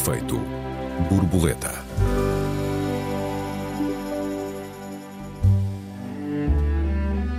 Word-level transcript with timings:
efeito 0.00 0.40
borboleta. 1.10 1.74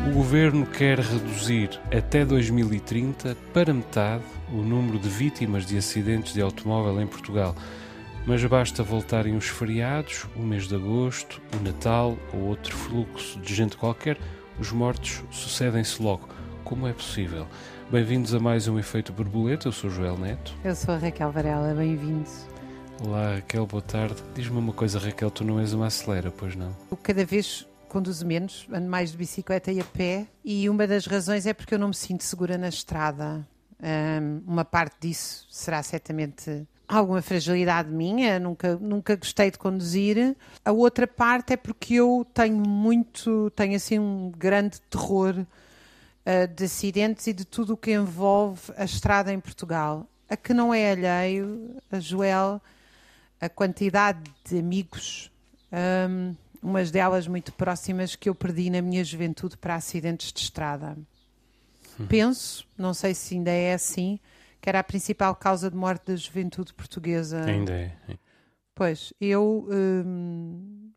O 0.07 0.13
governo 0.13 0.67
quer 0.67 0.99
reduzir 0.99 1.71
até 1.91 2.23
2030 2.23 3.35
para 3.51 3.73
metade 3.73 4.23
o 4.53 4.57
número 4.57 4.99
de 4.99 5.09
vítimas 5.09 5.65
de 5.65 5.75
acidentes 5.75 6.35
de 6.35 6.41
automóvel 6.41 7.01
em 7.01 7.07
Portugal. 7.07 7.55
Mas 8.27 8.45
basta 8.45 8.83
voltarem 8.83 9.35
os 9.35 9.47
feriados, 9.47 10.27
o 10.35 10.43
mês 10.43 10.67
de 10.67 10.75
agosto, 10.75 11.41
o 11.59 11.63
Natal 11.63 12.15
ou 12.31 12.41
outro 12.41 12.77
fluxo 12.77 13.39
de 13.39 13.55
gente 13.55 13.75
qualquer, 13.75 14.19
os 14.59 14.71
mortos 14.71 15.23
sucedem-se 15.31 15.99
logo. 15.99 16.29
Como 16.63 16.87
é 16.87 16.93
possível? 16.93 17.47
Bem-vindos 17.89 18.35
a 18.35 18.39
mais 18.39 18.67
um 18.67 18.77
Efeito 18.77 19.11
Borboleta. 19.11 19.67
Eu 19.67 19.71
sou 19.71 19.89
o 19.89 19.93
Joel 19.93 20.17
Neto. 20.17 20.53
Eu 20.63 20.75
sou 20.75 20.93
a 20.93 20.97
Raquel 20.97 21.31
Varela, 21.31 21.73
bem-vindos. 21.73 22.50
Olá, 23.03 23.33
Raquel, 23.33 23.65
boa 23.65 23.81
tarde. 23.81 24.21
Diz-me 24.35 24.59
uma 24.59 24.73
coisa, 24.73 24.99
Raquel, 24.99 25.31
tu 25.31 25.43
não 25.43 25.59
és 25.59 25.73
uma 25.73 25.87
acelera, 25.87 26.29
pois 26.29 26.55
não? 26.55 26.75
Eu 26.91 26.95
cada 26.95 27.25
vez 27.25 27.67
conduzo 27.89 28.23
menos, 28.27 28.67
ando 28.71 28.87
mais 28.87 29.11
de 29.11 29.17
bicicleta 29.17 29.71
e 29.71 29.79
a 29.79 29.83
pé, 29.83 30.27
e 30.45 30.69
uma 30.69 30.85
das 30.85 31.07
razões 31.07 31.47
é 31.47 31.53
porque 31.53 31.73
eu 31.73 31.79
não 31.79 31.87
me 31.87 31.95
sinto 31.95 32.23
segura 32.23 32.59
na 32.59 32.69
estrada. 32.69 33.45
Um, 33.81 34.43
uma 34.45 34.63
parte 34.63 34.97
disso 34.99 35.47
será 35.49 35.81
certamente 35.81 36.67
alguma 36.87 37.23
fragilidade 37.23 37.89
minha, 37.89 38.39
nunca, 38.39 38.75
nunca 38.75 39.15
gostei 39.15 39.49
de 39.49 39.57
conduzir. 39.57 40.37
A 40.63 40.71
outra 40.71 41.07
parte 41.07 41.53
é 41.53 41.57
porque 41.57 41.95
eu 41.95 42.23
tenho 42.31 42.57
muito, 42.57 43.49
tenho 43.55 43.75
assim 43.75 43.97
um 43.97 44.29
grande 44.29 44.79
terror 44.79 45.37
uh, 45.39 46.47
de 46.55 46.65
acidentes 46.65 47.25
e 47.25 47.33
de 47.33 47.45
tudo 47.45 47.73
o 47.73 47.77
que 47.77 47.93
envolve 47.93 48.61
a 48.77 48.85
estrada 48.85 49.33
em 49.33 49.39
Portugal. 49.39 50.05
A 50.29 50.37
que 50.37 50.53
não 50.53 50.71
é 50.71 50.91
alheio, 50.91 51.77
a 51.91 51.99
Joel, 51.99 52.61
a 53.41 53.49
quantidade 53.49 54.21
de 54.47 54.59
amigos, 54.59 55.31
um, 56.07 56.35
umas 56.61 56.91
delas 56.91 57.27
muito 57.27 57.51
próximas, 57.51 58.15
que 58.15 58.29
eu 58.29 58.35
perdi 58.35 58.69
na 58.69 58.81
minha 58.81 59.03
juventude 59.03 59.57
para 59.57 59.75
acidentes 59.75 60.31
de 60.31 60.41
estrada. 60.41 60.95
Hum. 61.99 62.05
Penso, 62.05 62.67
não 62.77 62.93
sei 62.93 63.15
se 63.15 63.33
ainda 63.33 63.49
é 63.49 63.73
assim, 63.73 64.19
que 64.61 64.69
era 64.69 64.79
a 64.79 64.83
principal 64.83 65.35
causa 65.35 65.71
de 65.71 65.75
morte 65.75 66.05
da 66.05 66.15
juventude 66.15 66.71
portuguesa. 66.73 67.43
Ainda 67.43 67.73
é. 67.73 67.91
Pois, 68.75 69.11
eu, 69.19 69.67
hum, 69.69 70.91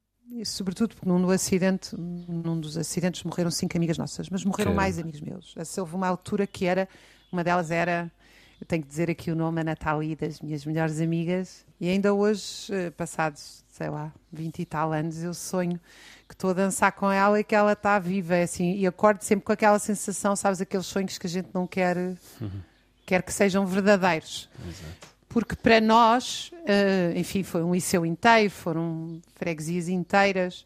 sobretudo 0.45 0.95
porque 0.95 1.09
num, 1.09 1.31
acidente, 1.31 1.97
num 1.99 2.61
dos 2.61 2.77
acidentes 2.77 3.23
morreram 3.25 3.51
cinco 3.51 3.77
amigas 3.77 3.97
nossas, 3.97 4.29
mas 4.29 4.45
morreram 4.45 4.73
que... 4.73 4.77
mais 4.77 4.99
amigos 4.99 5.21
meus. 5.21 5.55
Houve 5.79 5.95
uma 5.95 6.09
altura 6.09 6.47
que 6.47 6.67
era, 6.67 6.89
uma 7.33 7.43
delas 7.43 7.71
era, 7.71 8.13
eu 8.61 8.67
tenho 8.67 8.83
que 8.83 8.89
dizer 8.89 9.11
aqui 9.11 9.31
o 9.31 9.37
nome, 9.37 9.61
a 9.61 9.65
Nathalie, 9.65 10.17
das 10.17 10.41
minhas 10.41 10.65
melhores 10.65 11.01
amigas, 11.01 11.65
e 11.81 11.89
ainda 11.89 12.15
hoje, 12.15 12.69
eh, 12.71 12.91
passados, 12.91 13.65
sei 13.69 13.89
lá, 13.89 14.13
20 14.33 14.61
e 14.61 14.65
tal 14.65 14.93
anos, 14.93 15.23
eu 15.23 15.35
sonho 15.35 15.81
que 16.29 16.35
estou 16.35 16.51
a 16.51 16.55
dançar 16.55 16.93
com 16.93 17.11
ela 17.11 17.39
e 17.41 17.45
que 17.45 17.55
ela 17.55 17.73
está 17.73 17.99
viva, 17.99 18.37
é 18.37 18.43
assim, 18.45 18.75
e 18.77 18.87
acordo 18.87 19.23
sempre 19.23 19.45
com 19.45 19.53
aquela 19.53 19.79
sensação, 19.79 20.35
sabes, 20.35 20.61
aqueles 20.61 20.87
sonhos 20.87 21.19
que 21.19 21.27
a 21.27 21.31
gente 21.31 21.49
não 21.53 21.67
quer... 21.67 21.97
Uhum 21.97 22.75
quer 23.05 23.23
que 23.23 23.33
sejam 23.33 23.67
verdadeiros. 23.67 24.49
Exato. 24.67 25.15
Porque 25.29 25.57
para 25.57 25.81
nós, 25.81 26.53
uh, 26.53 27.19
enfim, 27.19 27.43
foi 27.43 27.63
um 27.63 27.75
liceu 27.75 28.07
inteiro, 28.07 28.51
foram 28.51 29.21
freguesias 29.35 29.89
inteiras, 29.89 30.65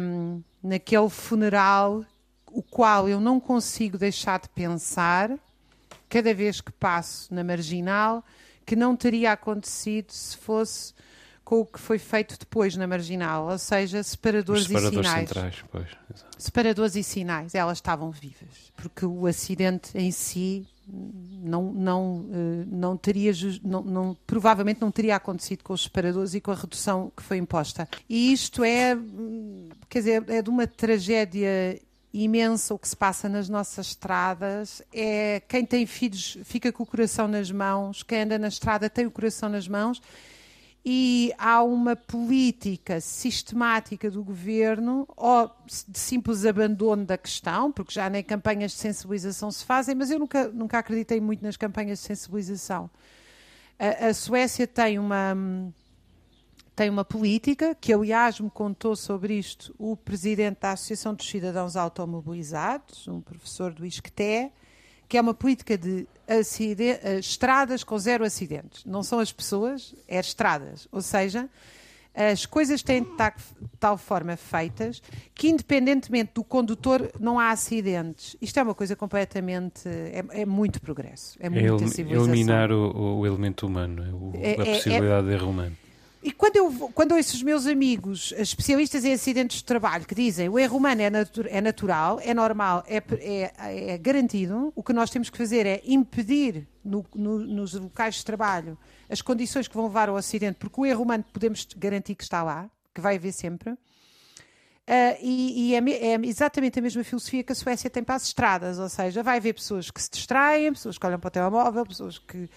um, 0.00 0.42
naquele 0.62 1.10
funeral, 1.10 2.04
o 2.50 2.62
qual 2.62 3.08
eu 3.08 3.20
não 3.20 3.38
consigo 3.38 3.98
deixar 3.98 4.40
de 4.40 4.48
pensar, 4.48 5.30
cada 6.12 6.34
vez 6.34 6.60
que 6.60 6.70
passo 6.70 7.32
na 7.32 7.42
marginal, 7.42 8.22
que 8.66 8.76
não 8.76 8.94
teria 8.94 9.32
acontecido 9.32 10.10
se 10.10 10.36
fosse 10.36 10.92
com 11.42 11.60
o 11.60 11.66
que 11.66 11.80
foi 11.80 11.98
feito 11.98 12.38
depois 12.38 12.76
na 12.76 12.86
marginal, 12.86 13.48
ou 13.48 13.58
seja, 13.58 14.02
separadores, 14.02 14.64
separadores 14.64 14.98
e 14.98 15.02
sinais. 15.02 15.28
Centrais, 15.28 15.64
pois, 15.72 15.88
separadores 16.36 16.96
e 16.96 17.02
sinais, 17.02 17.54
elas 17.54 17.78
estavam 17.78 18.10
vivas, 18.10 18.70
porque 18.76 19.06
o 19.06 19.26
acidente 19.26 19.96
em 19.96 20.10
si 20.10 20.68
não, 20.86 21.72
não, 21.72 22.26
eh, 22.30 22.64
não 22.70 22.94
teria, 22.94 23.32
não, 23.64 23.82
não, 23.82 24.16
provavelmente 24.26 24.82
não 24.82 24.90
teria 24.90 25.16
acontecido 25.16 25.64
com 25.64 25.72
os 25.72 25.84
separadores 25.84 26.34
e 26.34 26.42
com 26.42 26.50
a 26.50 26.54
redução 26.54 27.10
que 27.16 27.22
foi 27.22 27.38
imposta. 27.38 27.88
E 28.06 28.34
isto 28.34 28.62
é, 28.62 28.94
quer 29.88 29.98
dizer, 30.00 30.24
é 30.28 30.42
de 30.42 30.50
uma 30.50 30.66
tragédia 30.66 31.80
imensa 32.12 32.74
o 32.74 32.78
que 32.78 32.88
se 32.88 32.96
passa 32.96 33.28
nas 33.28 33.48
nossas 33.48 33.88
estradas. 33.88 34.82
É 34.92 35.40
quem 35.48 35.64
tem 35.64 35.86
filhos 35.86 36.38
fica 36.44 36.72
com 36.72 36.82
o 36.82 36.86
coração 36.86 37.26
nas 37.26 37.50
mãos, 37.50 38.02
quem 38.02 38.22
anda 38.22 38.38
na 38.38 38.48
estrada 38.48 38.90
tem 38.90 39.06
o 39.06 39.10
coração 39.10 39.48
nas 39.48 39.66
mãos 39.66 40.00
e 40.84 41.32
há 41.38 41.62
uma 41.62 41.94
política 41.94 43.00
sistemática 43.00 44.10
do 44.10 44.24
governo, 44.24 45.06
ou 45.16 45.50
de 45.66 45.98
simples 45.98 46.44
abandono 46.44 47.04
da 47.04 47.16
questão, 47.16 47.70
porque 47.70 47.94
já 47.94 48.10
nem 48.10 48.22
campanhas 48.22 48.72
de 48.72 48.78
sensibilização 48.78 49.50
se 49.50 49.64
fazem, 49.64 49.94
mas 49.94 50.10
eu 50.10 50.18
nunca, 50.18 50.48
nunca 50.48 50.78
acreditei 50.78 51.20
muito 51.20 51.42
nas 51.42 51.56
campanhas 51.56 52.00
de 52.00 52.06
sensibilização. 52.06 52.90
A, 53.78 54.08
a 54.08 54.14
Suécia 54.14 54.66
tem 54.66 54.98
uma, 54.98 55.36
tem 56.74 56.88
uma 56.88 57.04
política, 57.04 57.76
que 57.78 57.92
aliás 57.92 58.40
me 58.40 58.50
contou 58.50 58.96
sobre 58.96 59.34
isto 59.34 59.74
o 59.78 59.96
presidente 59.96 60.60
da 60.60 60.72
Associação 60.72 61.14
dos 61.14 61.28
Cidadãos 61.28 61.76
Automobilizados, 61.76 63.06
um 63.08 63.20
professor 63.20 63.72
do 63.72 63.84
ISCTE, 63.84 64.50
que 65.08 65.18
é 65.18 65.20
uma 65.20 65.34
política 65.34 65.76
de 65.76 66.06
uh, 66.26 67.18
estradas 67.18 67.84
com 67.84 67.98
zero 67.98 68.24
acidentes. 68.24 68.84
Não 68.86 69.02
são 69.02 69.18
as 69.18 69.30
pessoas, 69.30 69.94
é 70.08 70.18
as 70.18 70.28
estradas. 70.28 70.88
Ou 70.90 71.02
seja, 71.02 71.50
as 72.14 72.46
coisas 72.46 72.82
têm 72.82 73.02
de 73.02 73.10
estar 73.10 73.34
de 73.36 73.68
tal 73.78 73.98
forma 73.98 74.36
feitas 74.36 75.02
que, 75.34 75.48
independentemente 75.48 76.32
do 76.34 76.42
condutor, 76.44 77.10
não 77.20 77.38
há 77.38 77.50
acidentes. 77.50 78.36
Isto 78.40 78.60
é 78.60 78.62
uma 78.62 78.74
coisa 78.74 78.96
completamente. 78.96 79.86
É, 79.88 80.24
é 80.42 80.46
muito 80.46 80.80
progresso. 80.80 81.36
É, 81.40 81.50
muita 81.50 81.84
é 81.84 82.00
eliminar 82.00 82.70
o, 82.72 83.18
o, 83.18 83.26
elemento 83.26 83.66
humano, 83.66 84.32
o, 84.32 84.32
é, 84.36 84.60
a 84.60 84.62
é, 84.62 84.74
possibilidade 84.74 85.26
de 85.26 85.32
erro 85.34 85.50
humano. 85.50 85.76
E 86.22 86.30
quando 86.30 86.56
eu, 86.56 86.70
quando 86.94 87.16
os 87.16 87.42
meus 87.42 87.66
amigos, 87.66 88.32
especialistas 88.38 89.04
em 89.04 89.12
acidentes 89.12 89.56
de 89.56 89.64
trabalho, 89.64 90.06
que 90.06 90.14
dizem 90.14 90.48
o 90.48 90.56
erro 90.56 90.76
humano 90.76 91.02
é, 91.02 91.10
natu 91.10 91.44
é 91.48 91.60
natural, 91.60 92.20
é 92.22 92.32
normal, 92.32 92.84
é, 92.86 93.02
é, 93.18 93.92
é, 93.94 93.98
garantido, 93.98 94.72
o 94.76 94.84
que 94.84 94.92
nós 94.92 95.10
temos 95.10 95.28
que 95.28 95.36
fazer 95.36 95.66
é 95.66 95.82
impedir 95.84 96.68
no, 96.84 97.04
no, 97.12 97.38
nos 97.40 97.74
locais 97.74 98.16
de 98.16 98.24
trabalho 98.24 98.78
as 99.10 99.20
condições 99.20 99.66
que 99.66 99.74
vão 99.74 99.86
levar 99.86 100.08
ao 100.08 100.16
acidente, 100.16 100.58
porque 100.60 100.80
o 100.80 100.86
erro 100.86 101.02
humano 101.02 101.24
podemos 101.32 101.66
garantir 101.76 102.14
que 102.14 102.22
está 102.22 102.40
lá, 102.44 102.70
que 102.94 103.00
vai 103.00 103.16
haver 103.16 103.32
sempre. 103.32 103.72
Uh, 103.72 105.18
e, 105.20 105.70
e 105.70 105.74
é, 105.74 105.78
é, 106.12 106.20
exatamente 106.24 106.78
a 106.78 106.82
mesma 106.82 107.02
filosofia 107.02 107.42
que 107.42 107.50
a 107.50 107.54
Suécia 107.54 107.90
tem 107.90 108.04
para 108.04 108.14
as 108.14 108.26
estradas, 108.26 108.78
ou 108.78 108.88
seja, 108.88 109.24
vai 109.24 109.38
haver 109.38 109.54
pessoas 109.54 109.90
que 109.90 110.00
se 110.00 110.10
distraem, 110.10 110.72
pessoas 110.72 110.98
que 110.98 111.06
olham 111.06 111.18
para 111.18 111.28
o 111.28 111.30
telemóvel, 111.30 111.84
pessoas 111.84 112.18
que 112.18 112.48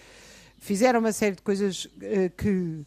fizeram 0.58 1.00
uma 1.00 1.12
série 1.12 1.34
de 1.34 1.42
coisas 1.42 1.86
uh, 1.86 2.30
que 2.36 2.86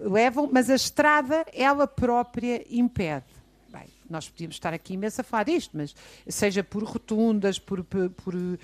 levam, 0.00 0.48
mas 0.50 0.70
a 0.70 0.74
estrada 0.74 1.44
ela 1.52 1.86
própria 1.86 2.64
impede. 2.70 3.24
Bem, 3.68 3.86
nós 4.08 4.28
podíamos 4.28 4.56
estar 4.56 4.72
aqui 4.72 4.94
imenso 4.94 5.20
a 5.20 5.24
falar 5.24 5.44
disto, 5.44 5.76
mas 5.76 5.94
seja 6.26 6.62
por 6.64 6.82
rotundas, 6.84 7.58
por, 7.58 7.84
por, 7.84 8.10
por 8.10 8.34
uh, 8.34 8.58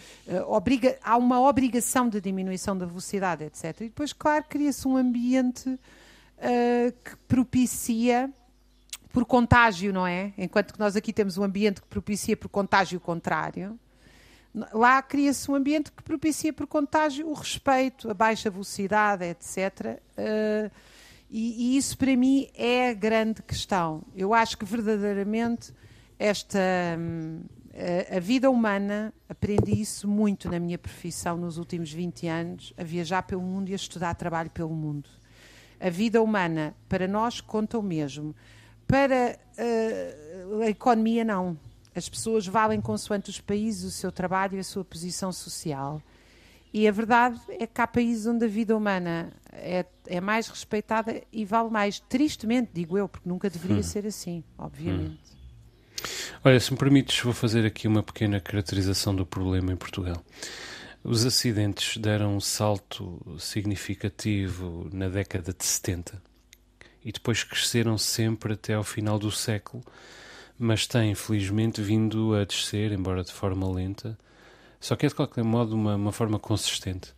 obriga, 0.47 0.99
há 1.03 1.17
uma 1.17 1.41
obrigação 1.41 2.09
de 2.09 2.21
diminuição 2.21 2.77
da 2.77 2.87
velocidade, 2.87 3.45
etc. 3.45 3.65
E 3.81 3.85
depois, 3.85 4.13
claro, 4.13 4.45
cria-se 4.49 4.87
um 4.87 4.97
ambiente 4.97 5.69
uh, 5.69 6.93
que 7.05 7.17
propicia 7.29 8.31
por 9.13 9.25
contágio, 9.25 9.93
não 9.93 10.07
é? 10.07 10.33
Enquanto 10.37 10.75
que 10.75 10.79
nós 10.79 10.95
aqui 10.95 11.13
temos 11.13 11.39
um 11.39 11.43
ambiente 11.43 11.81
que 11.81 11.89
propicia 11.89 12.37
por 12.37 12.49
contágio 12.49 13.01
contrário, 13.01 13.79
lá 14.73 15.01
cria-se 15.03 15.51
um 15.51 15.55
ambiente 15.55 15.91
que 15.91 16.03
propicia 16.03 16.53
por 16.53 16.67
contágio 16.67 17.29
o 17.29 17.33
respeito, 17.33 18.11
a 18.11 18.15
baixa 18.15 18.51
velocidade, 18.51 19.25
etc. 19.25 20.01
Uh, 20.17 20.71
e, 21.31 21.75
e, 21.75 21.77
isso 21.77 21.97
para 21.97 22.17
mim 22.17 22.49
é 22.55 22.91
a 22.91 22.95
grande 22.95 23.43
questão. 23.43 24.03
Eu 24.17 24.33
acho 24.33 24.57
que 24.57 24.65
verdadeiramente 24.65 25.73
esta 26.19 26.59
hum, 26.99 27.41
a, 27.79 28.17
a, 28.17 28.21
vida 28.21 28.51
humana, 28.51 29.15
aprendi 29.29 29.81
isso 29.81 30.09
muito 30.09 30.51
na 30.51 30.59
minha 30.59 30.79
profissão 30.79 31.37
nos 31.37 31.59
últimos 31.59 31.93
20 31.93 32.27
anos, 32.27 32.73
a 32.77 32.83
viajar 32.83 33.23
pelo 33.23 33.43
mundo 33.43 33.69
e 33.69 33.73
a 33.73 33.77
estudar 33.77 34.15
trabalho 34.15 34.51
pelo 34.51 34.71
mundo. 34.71 35.09
A 35.81 35.89
vida 35.89 36.21
humana, 36.21 36.75
para 36.89 37.07
nós, 37.07 37.41
conta 37.41 37.79
o 37.79 37.83
mesmo. 37.83 38.35
Para 38.87 39.39
uh, 39.57 40.63
a 40.63 40.69
economia, 40.69 41.25
não. 41.25 41.57
As 41.95 42.09
pessoas 42.09 42.47
valem 42.47 42.81
consoante 42.81 43.31
os 43.31 43.41
países, 43.41 43.85
o 43.85 43.91
seu 43.91 44.11
trabalho 44.11 44.57
e 44.57 44.61
a 44.61 44.65
sua 44.65 44.85
posição 44.85 45.31
social. 45.31 46.03
E 46.73 46.87
a 46.89 46.93
verdade 46.93 47.41
é 47.49 47.67
que 47.67 47.81
há 47.81 47.87
países 47.87 48.27
onde 48.27 48.45
a 48.45 48.49
vida 48.49 48.77
humana 48.77 49.33
é, 49.53 49.85
é 50.07 50.21
mais 50.21 50.49
respeitada 50.49 51.23
e 51.33 51.45
vale 51.45 51.71
mais. 51.71 52.01
Tristemente, 52.01 52.71
digo 52.73 52.97
eu, 52.97 53.09
porque 53.09 53.29
nunca 53.29 53.49
deveria 53.51 53.79
hum. 53.79 53.83
ser 53.83 54.07
assim, 54.07 54.45
obviamente. 54.57 55.19
Hum. 55.33 55.39
Olha, 56.45 56.61
se 56.61 56.73
me 56.73 56.79
permites, 56.79 57.21
vou 57.21 57.33
fazer 57.33 57.67
aqui 57.67 57.89
uma 57.89 58.03
pequena 58.03 58.41
caracterização 58.41 59.15
do 59.15 59.27
problema 59.27 59.73
em 59.73 59.77
Portugal. 59.77 60.23
Os 61.03 61.25
acidentes 61.25 61.97
deram 61.97 62.37
um 62.37 62.41
salto 62.41 63.21
significativo 63.39 64.89
na 64.93 65.09
década 65.09 65.53
de 65.53 65.65
70 65.65 66.21
e 67.05 67.13
depois 67.13 67.43
cresceram 67.43 67.97
sempre 67.97 68.55
até 68.55 68.75
ao 68.75 68.85
final 68.85 69.19
do 69.19 69.31
século, 69.31 69.83
mas 70.59 70.87
têm 70.87 71.15
felizmente 71.15 71.81
vindo 71.81 72.35
a 72.35 72.45
descer, 72.45 72.93
embora 72.93 73.25
de 73.25 73.33
forma 73.33 73.73
lenta, 73.73 74.19
só 74.81 74.95
que 74.97 75.07
é 75.07 75.09
de 75.09 75.15
qualquer 75.15 75.45
modo 75.45 75.75
uma, 75.75 75.97
uma 75.97 76.13
forma 76.13 76.39
consistente 76.39 77.15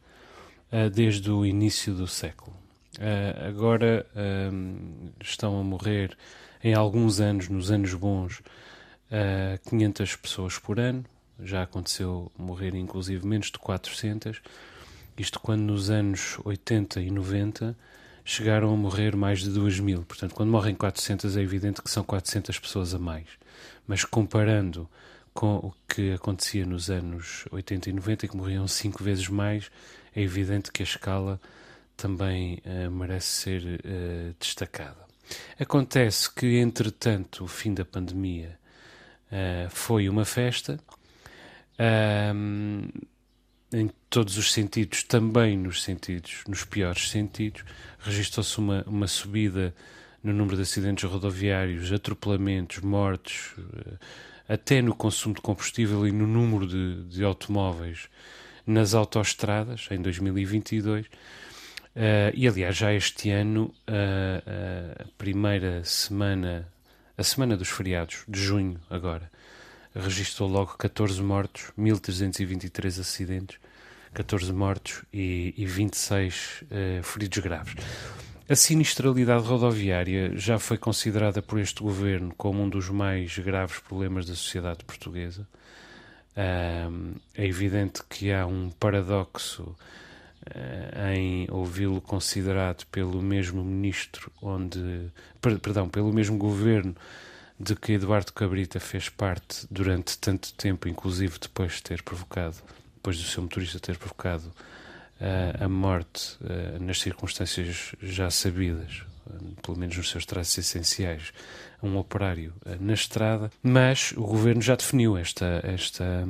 desde 0.92 1.30
o 1.30 1.44
início 1.44 1.94
do 1.94 2.06
século. 2.06 2.54
Uh, 2.98 3.48
agora 3.48 4.06
uh, 4.14 5.10
estão 5.20 5.58
a 5.58 5.64
morrer 5.64 6.16
em 6.62 6.74
alguns 6.74 7.20
anos, 7.20 7.48
nos 7.48 7.70
anos 7.70 7.94
bons, 7.94 8.42
500 9.68 10.16
pessoas 10.16 10.58
por 10.58 10.78
ano. 10.78 11.04
Já 11.42 11.62
aconteceu 11.62 12.30
morrer 12.38 12.74
inclusive 12.74 13.26
menos 13.26 13.46
de 13.50 13.58
400. 13.58 14.40
Isto 15.16 15.40
quando 15.40 15.62
nos 15.62 15.90
anos 15.90 16.38
80 16.44 17.00
e 17.00 17.10
90 17.10 17.76
chegaram 18.24 18.72
a 18.72 18.76
morrer 18.76 19.16
mais 19.16 19.40
de 19.40 19.50
2 19.50 19.80
mil. 19.80 20.02
Portanto, 20.02 20.34
quando 20.34 20.50
morrem 20.50 20.74
400 20.74 21.36
é 21.36 21.40
evidente 21.40 21.82
que 21.82 21.90
são 21.90 22.04
400 22.04 22.58
pessoas 22.58 22.94
a 22.94 22.98
mais. 22.98 23.26
Mas 23.86 24.04
comparando 24.04 24.88
com 25.32 25.56
o 25.56 25.74
que 25.88 26.12
acontecia 26.12 26.66
nos 26.66 26.90
anos 26.90 27.46
80 27.50 27.90
e 27.90 27.92
90, 27.94 28.28
que 28.28 28.36
morriam 28.36 28.68
5 28.68 29.02
vezes 29.02 29.28
mais, 29.28 29.70
é 30.14 30.22
evidente 30.22 30.72
que 30.72 30.82
a 30.82 30.84
escala 30.84 31.40
também 31.96 32.62
uh, 32.64 32.90
merece 32.90 33.26
ser 33.26 33.62
uh, 33.62 34.34
destacada. 34.38 35.08
Acontece 35.58 36.32
que, 36.32 36.58
entretanto, 36.58 37.44
o 37.44 37.48
fim 37.48 37.74
da 37.74 37.84
pandemia 37.84 38.58
uh, 39.26 39.70
foi 39.70 40.08
uma 40.08 40.24
festa, 40.24 40.80
em 43.72 43.90
todos 44.10 44.36
os 44.36 44.52
sentidos, 44.52 45.02
também 45.02 45.56
nos 45.56 45.82
sentidos, 45.82 46.42
nos 46.46 46.62
piores 46.62 47.08
sentidos, 47.08 47.64
registrou-se 48.00 48.58
uma, 48.58 48.84
uma 48.86 49.06
subida 49.06 49.74
no 50.22 50.30
número 50.34 50.56
de 50.56 50.62
acidentes 50.62 51.04
rodoviários, 51.04 51.90
atropelamentos, 51.90 52.80
mortes, 52.80 53.54
até 54.46 54.82
no 54.82 54.94
consumo 54.94 55.36
de 55.36 55.40
combustível 55.40 56.06
e 56.06 56.12
no 56.12 56.26
número 56.26 56.66
de, 56.66 57.04
de 57.04 57.24
automóveis 57.24 58.10
nas 58.66 58.94
autoestradas 58.94 59.88
em 59.90 60.00
2022. 60.00 61.06
Uh, 61.06 62.30
e 62.34 62.46
aliás, 62.46 62.76
já 62.76 62.92
este 62.92 63.30
ano, 63.30 63.74
uh, 63.88 65.02
a 65.02 65.04
primeira 65.18 65.82
semana, 65.84 66.68
a 67.18 67.22
semana 67.22 67.56
dos 67.56 67.68
feriados, 67.68 68.24
de 68.28 68.40
junho 68.40 68.80
agora, 68.88 69.30
registrou 69.94 70.48
logo 70.48 70.76
14 70.76 71.20
mortos, 71.22 71.72
1323 71.76 73.00
acidentes, 73.00 73.58
14 74.14 74.52
mortos 74.52 75.02
e, 75.12 75.52
e 75.56 75.66
26 75.66 76.62
uh, 76.62 77.02
feridos 77.02 77.38
graves. 77.38 77.74
A 78.48 78.56
sinistralidade 78.56 79.46
rodoviária 79.46 80.36
já 80.36 80.58
foi 80.58 80.76
considerada 80.76 81.40
por 81.40 81.60
este 81.60 81.82
governo 81.82 82.34
como 82.36 82.62
um 82.62 82.68
dos 82.68 82.88
mais 82.88 83.38
graves 83.38 83.78
problemas 83.78 84.26
da 84.26 84.34
sociedade 84.34 84.84
portuguesa. 84.84 85.46
É 86.36 87.46
evidente 87.46 88.02
que 88.08 88.32
há 88.32 88.46
um 88.46 88.70
paradoxo 88.70 89.76
eh, 90.54 91.14
em 91.16 91.46
ouvi-lo 91.50 92.00
considerado 92.00 92.86
pelo 92.86 93.20
mesmo 93.20 93.62
ministro 93.64 94.32
onde 94.40 95.10
perdão 95.40 95.88
pelo 95.88 96.12
mesmo 96.12 96.38
governo 96.38 96.94
de 97.58 97.74
que 97.76 97.92
Eduardo 97.92 98.32
Cabrita 98.32 98.80
fez 98.80 99.08
parte 99.08 99.66
durante 99.70 100.16
tanto 100.18 100.54
tempo 100.54 100.88
inclusive 100.88 101.38
depois 101.38 101.74
de 101.74 101.82
ter 101.82 102.02
provocado 102.02 102.56
depois 102.94 103.18
do 103.18 103.24
seu 103.24 103.42
motorista 103.42 103.78
ter 103.80 103.98
provocado 103.98 104.52
uh, 105.20 105.64
a 105.64 105.68
morte 105.68 106.36
uh, 106.40 106.82
nas 106.82 107.00
circunstâncias 107.00 107.94
já 108.00 108.30
sabidas, 108.30 109.04
uh, 109.26 109.62
pelo 109.62 109.78
menos 109.78 109.96
nos 109.96 110.10
seus 110.10 110.26
traços 110.26 110.56
essenciais, 110.58 111.32
um 111.82 111.96
operário 111.96 112.52
na 112.78 112.94
estrada, 112.94 113.50
mas 113.62 114.12
o 114.16 114.22
governo 114.22 114.62
já 114.62 114.76
definiu 114.76 115.16
esta, 115.16 115.60
esta, 115.62 116.28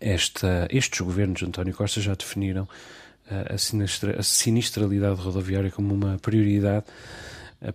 esta 0.00 0.66
estes 0.70 1.00
governos 1.00 1.42
António 1.42 1.74
Costa 1.74 2.00
já 2.00 2.14
definiram 2.14 2.68
a, 3.30 3.56
sinistra, 3.56 4.18
a 4.18 4.22
sinistralidade 4.22 5.20
rodoviária 5.20 5.70
como 5.70 5.94
uma 5.94 6.18
prioridade 6.18 6.86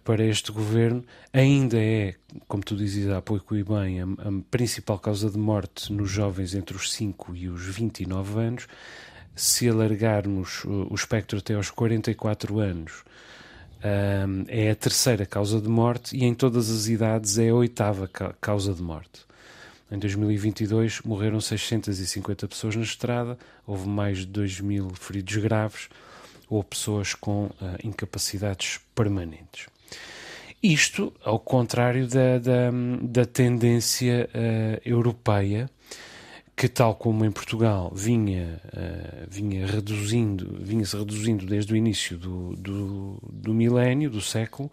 para 0.03 0.23
este 0.23 0.51
governo. 0.51 1.03
Ainda 1.33 1.77
é, 1.77 2.15
como 2.47 2.63
tu 2.63 2.75
dizes 2.75 3.09
há 3.09 3.21
pouco 3.21 3.55
e 3.55 3.63
bem, 3.63 4.01
a, 4.01 4.05
a, 4.05 4.41
principal 4.51 4.99
causa 4.99 5.29
de 5.29 5.37
morte 5.37 5.91
nos 5.91 6.09
jovens 6.09 6.53
entre 6.53 6.75
os 6.75 6.91
5 6.91 7.35
e 7.35 7.49
os 7.49 7.63
29 7.65 8.39
anos, 8.39 8.67
se 9.35 9.69
alargarmos 9.69 10.65
o 10.65 10.93
espectro 10.93 11.39
até 11.39 11.53
aos 11.53 11.69
44 11.71 12.59
anos, 12.59 13.03
um, 13.83 14.45
é 14.47 14.71
a 14.71 14.75
terceira 14.75 15.25
causa 15.25 15.61
de 15.61 15.67
morte 15.67 16.15
e 16.15 16.25
em 16.25 16.33
todas 16.33 16.69
as 16.69 16.87
idades 16.87 17.37
é 17.37 17.49
a 17.49 17.55
oitava 17.55 18.09
causa 18.41 18.73
de 18.73 18.81
morte. 18.81 19.27
Em 19.91 19.97
2022 19.97 21.01
morreram 21.01 21.41
650 21.41 22.47
pessoas 22.47 22.75
na 22.75 22.83
estrada, 22.83 23.37
houve 23.65 23.87
mais 23.87 24.19
de 24.19 24.27
2 24.27 24.61
mil 24.61 24.89
feridos 24.89 25.35
graves 25.37 25.89
ou 26.47 26.63
pessoas 26.63 27.13
com 27.13 27.45
uh, 27.45 27.53
incapacidades 27.83 28.79
permanentes. 28.93 29.67
Isto 30.61 31.13
ao 31.23 31.39
contrário 31.39 32.07
da, 32.07 32.37
da, 32.37 32.69
da 33.01 33.25
tendência 33.25 34.29
uh, 34.33 34.81
europeia 34.85 35.69
que 36.59 36.67
tal 36.67 36.93
como 36.93 37.23
em 37.23 37.31
Portugal 37.31 37.89
vinha, 37.95 38.59
uh, 38.65 39.25
vinha 39.29 39.65
reduzindo, 39.65 40.57
vinha-se 40.59 40.93
reduzindo 40.93 41.45
desde 41.45 41.71
o 41.71 41.75
início 41.77 42.17
do, 42.17 42.53
do, 42.57 43.17
do 43.31 43.53
milénio, 43.53 44.09
do 44.09 44.19
século, 44.19 44.69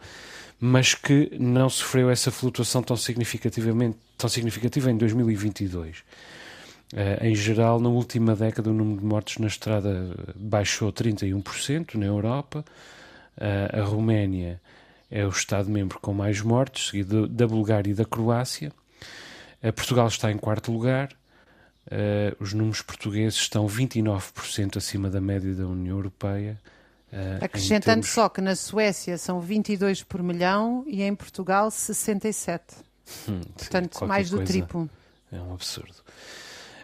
mas 0.59 0.97
que 0.97 1.31
não 1.39 1.71
sofreu 1.71 2.11
essa 2.11 2.33
flutuação 2.33 2.83
tão 2.83 2.97
significativamente 2.97 3.97
tão 4.19 4.29
significativa 4.29 4.91
em 4.91 4.97
2022. 4.97 5.99
Uh, 5.99 6.03
eh, 6.97 7.29
em 7.29 7.37
geral, 7.37 7.79
na 7.79 7.89
última 7.89 8.35
década, 8.35 8.69
o 8.69 8.75
número 8.75 8.99
de 8.99 9.07
mortes 9.07 9.39
na 9.39 9.47
estrada 9.47 10.13
baixou 10.35 10.93
31% 10.93 11.95
na 11.95 12.07
Europa. 12.07 12.65
Uh, 13.37 13.81
a 13.81 13.85
Roménia 13.85 14.61
é 15.09 15.25
o 15.25 15.29
Estado-membro 15.29 16.01
com 16.01 16.13
mais 16.13 16.41
mortes, 16.41 16.89
seguido 16.89 17.29
da 17.29 17.47
Bulgária 17.47 17.93
e 17.93 17.95
da 17.95 18.05
Croácia. 18.05 18.73
Portugal 19.77 20.09
está 20.09 20.33
em 20.33 20.37
quarto 20.37 20.73
lugar. 20.73 21.11
Uh, 21.87 22.35
os 22.41 22.53
números 22.53 22.83
portugueses 22.83 23.39
estão 23.39 23.67
29% 23.67 24.77
acima 24.77 25.09
da 25.09 25.21
média 25.21 25.55
da 25.55 25.67
União 25.67 25.97
Europeia. 25.97 26.61
Uh, 27.13 27.45
Acrescentando 27.45 28.03
termos... 28.03 28.09
só 28.11 28.29
que 28.29 28.41
na 28.41 28.57
Suécia 28.57 29.17
são 29.17 29.41
22 29.41 30.03
por 30.03 30.21
milhão 30.23 30.85
e 30.87 31.03
em 31.03 31.15
Portugal 31.15 31.71
67. 31.71 32.75
Hum, 33.29 33.41
Portanto, 33.57 34.05
mais 34.05 34.31
do 34.31 34.43
triplo. 34.43 34.91
É 35.31 35.37
um 35.37 35.55
absurdo. 35.55 35.95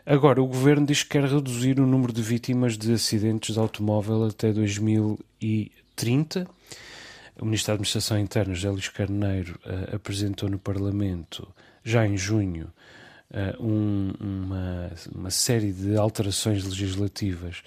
Agora, 0.07 0.41
o 0.41 0.47
governo 0.47 0.87
diz 0.87 1.03
que 1.03 1.11
quer 1.11 1.25
reduzir 1.25 1.81
o 1.81 1.87
número 1.87 2.13
de 2.13 2.23
vítimas 2.23 2.77
de 2.79 2.93
acidentes 2.93 3.55
de 3.55 3.61
automóvel 3.61 4.25
até 4.25 4.53
2030. 4.53 6.47
O 7.41 7.45
Ministro 7.45 7.69
da 7.69 7.75
Administração 7.75 8.19
Interna, 8.19 8.55
José 8.55 8.71
Luís 8.71 8.89
Carneiro, 8.89 9.59
uh, 9.65 9.97
apresentou 9.97 10.49
no 10.49 10.59
Parlamento, 10.59 11.49
já 11.85 12.07
em 12.07 12.17
junho, 12.17 12.73
uh, 13.33 13.63
um, 13.65 14.13
uma, 14.21 14.91
uma, 15.15 15.31
série 15.31 15.73
de 15.73 15.97
alterações 15.97 16.65
legislativas 16.65 17.63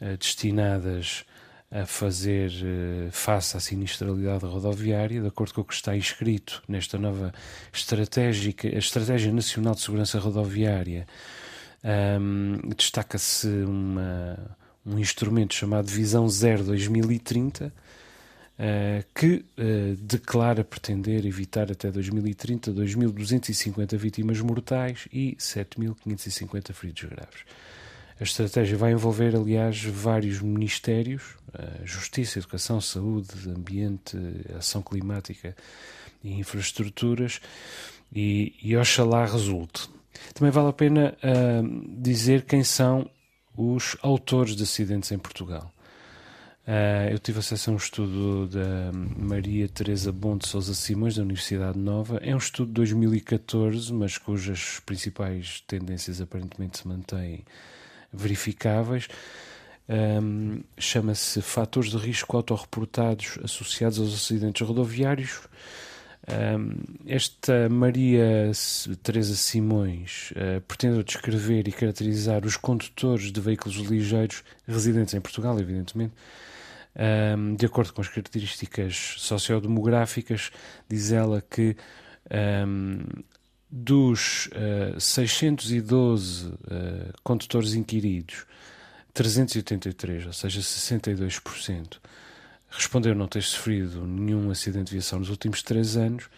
uh, 0.00 0.16
destinadas 0.16 1.24
a 1.70 1.86
fazer 1.86 2.50
uh, 2.50 3.10
face 3.10 3.56
à 3.56 3.60
sinistralidade 3.60 4.44
rodoviária, 4.44 5.20
de 5.20 5.28
acordo 5.28 5.54
com 5.54 5.60
o 5.60 5.64
que 5.64 5.74
está 5.74 5.96
inscrito 5.96 6.62
nesta 6.66 6.98
nova 6.98 7.32
estratégica, 7.72 8.68
Estratégia 8.68 9.32
Nacional 9.32 9.74
de 9.74 9.80
Segurança 9.80 10.18
Rodoviária, 10.18 11.06
um, 12.20 12.60
destaca-se 12.76 13.48
um 13.48 14.98
instrumento 14.98 15.54
chamado 15.54 15.88
Visão 15.88 16.28
Zero 16.28 16.62
2030, 16.64 17.72
uh, 18.58 19.04
que 19.14 19.44
uh, 19.58 19.96
declara 19.96 20.64
pretender 20.64 21.24
evitar 21.26 21.70
até 21.70 21.90
2030 21.90 22.72
2.250 22.72 23.96
vítimas 23.96 24.40
mortais 24.40 25.08
e 25.12 25.36
7.550 25.38 26.72
feridos 26.72 27.04
graves. 27.04 27.40
A 28.20 28.24
estratégia 28.24 28.76
vai 28.76 28.92
envolver, 28.92 29.34
aliás, 29.34 29.82
vários 29.82 30.40
ministérios: 30.40 31.36
uh, 31.48 31.84
Justiça, 31.84 32.38
Educação, 32.38 32.80
Saúde, 32.80 33.48
Ambiente, 33.48 34.16
Ação 34.56 34.82
Climática 34.82 35.56
e 36.22 36.34
Infraestruturas, 36.34 37.40
e, 38.14 38.54
e 38.62 38.76
oxalá 38.76 39.26
resulte. 39.26 39.88
Também 40.34 40.52
vale 40.52 40.68
a 40.68 40.72
pena 40.72 41.16
dizer 41.98 42.42
quem 42.42 42.62
são 42.62 43.10
os 43.56 43.96
autores 44.02 44.54
de 44.54 44.62
acidentes 44.62 45.10
em 45.10 45.18
Portugal. 45.18 45.72
Uh, 46.66 47.10
eu 47.10 47.18
tive 47.18 47.40
acesso 47.40 47.70
a 47.70 47.72
um 47.72 47.76
estudo 47.76 48.46
da 48.46 48.92
Maria 48.92 49.68
Teresa 49.68 50.12
Bom 50.12 50.36
de 50.36 50.46
Sousa 50.46 50.74
Simões, 50.74 51.16
da 51.16 51.22
Universidade 51.22 51.76
Nova. 51.76 52.18
É 52.22 52.32
um 52.32 52.38
estudo 52.38 52.68
de 52.68 52.74
2014, 52.74 53.92
mas 53.92 54.16
cujas 54.16 54.80
principais 54.86 55.60
tendências 55.66 56.20
aparentemente 56.20 56.78
se 56.78 56.86
mantêm 56.86 57.44
verificáveis. 58.12 59.08
Um, 59.88 60.62
Chama-se 60.78 61.42
Fatores 61.42 61.90
de 61.90 61.96
Risco 61.96 62.36
Autorreportados 62.36 63.38
Associados 63.42 63.98
aos 63.98 64.14
Acidentes 64.14 64.64
Rodoviários. 64.64 65.40
Um, 66.28 66.76
esta 67.04 67.68
Maria 67.68 68.52
Teresa 69.02 69.34
Simões 69.34 70.32
uh, 70.32 70.60
pretende 70.60 71.02
descrever 71.02 71.66
e 71.66 71.72
caracterizar 71.72 72.46
os 72.46 72.56
condutores 72.56 73.32
de 73.32 73.40
veículos 73.40 73.76
ligeiros 73.78 74.44
residentes 74.64 75.14
em 75.14 75.20
Portugal, 75.20 75.58
evidentemente, 75.58 76.14
um, 76.94 77.54
de 77.54 77.66
acordo 77.66 77.92
com 77.92 78.00
as 78.00 78.08
características 78.08 79.14
sociodemográficas, 79.18 80.50
diz 80.88 81.12
ela 81.12 81.42
que 81.42 81.76
um, 82.66 83.00
dos 83.70 84.48
uh, 84.48 85.00
612 85.00 86.46
uh, 86.46 86.56
condutores 87.22 87.74
inquiridos, 87.74 88.44
383, 89.14 90.26
ou 90.26 90.32
seja, 90.32 90.60
62%, 90.60 91.98
respondeu 92.70 93.14
não 93.14 93.28
ter 93.28 93.42
sofrido 93.42 94.06
nenhum 94.06 94.50
acidente 94.50 94.86
de 94.86 94.92
viação 94.92 95.18
nos 95.18 95.30
últimos 95.30 95.62
três 95.62 95.96
anos. 95.96 96.28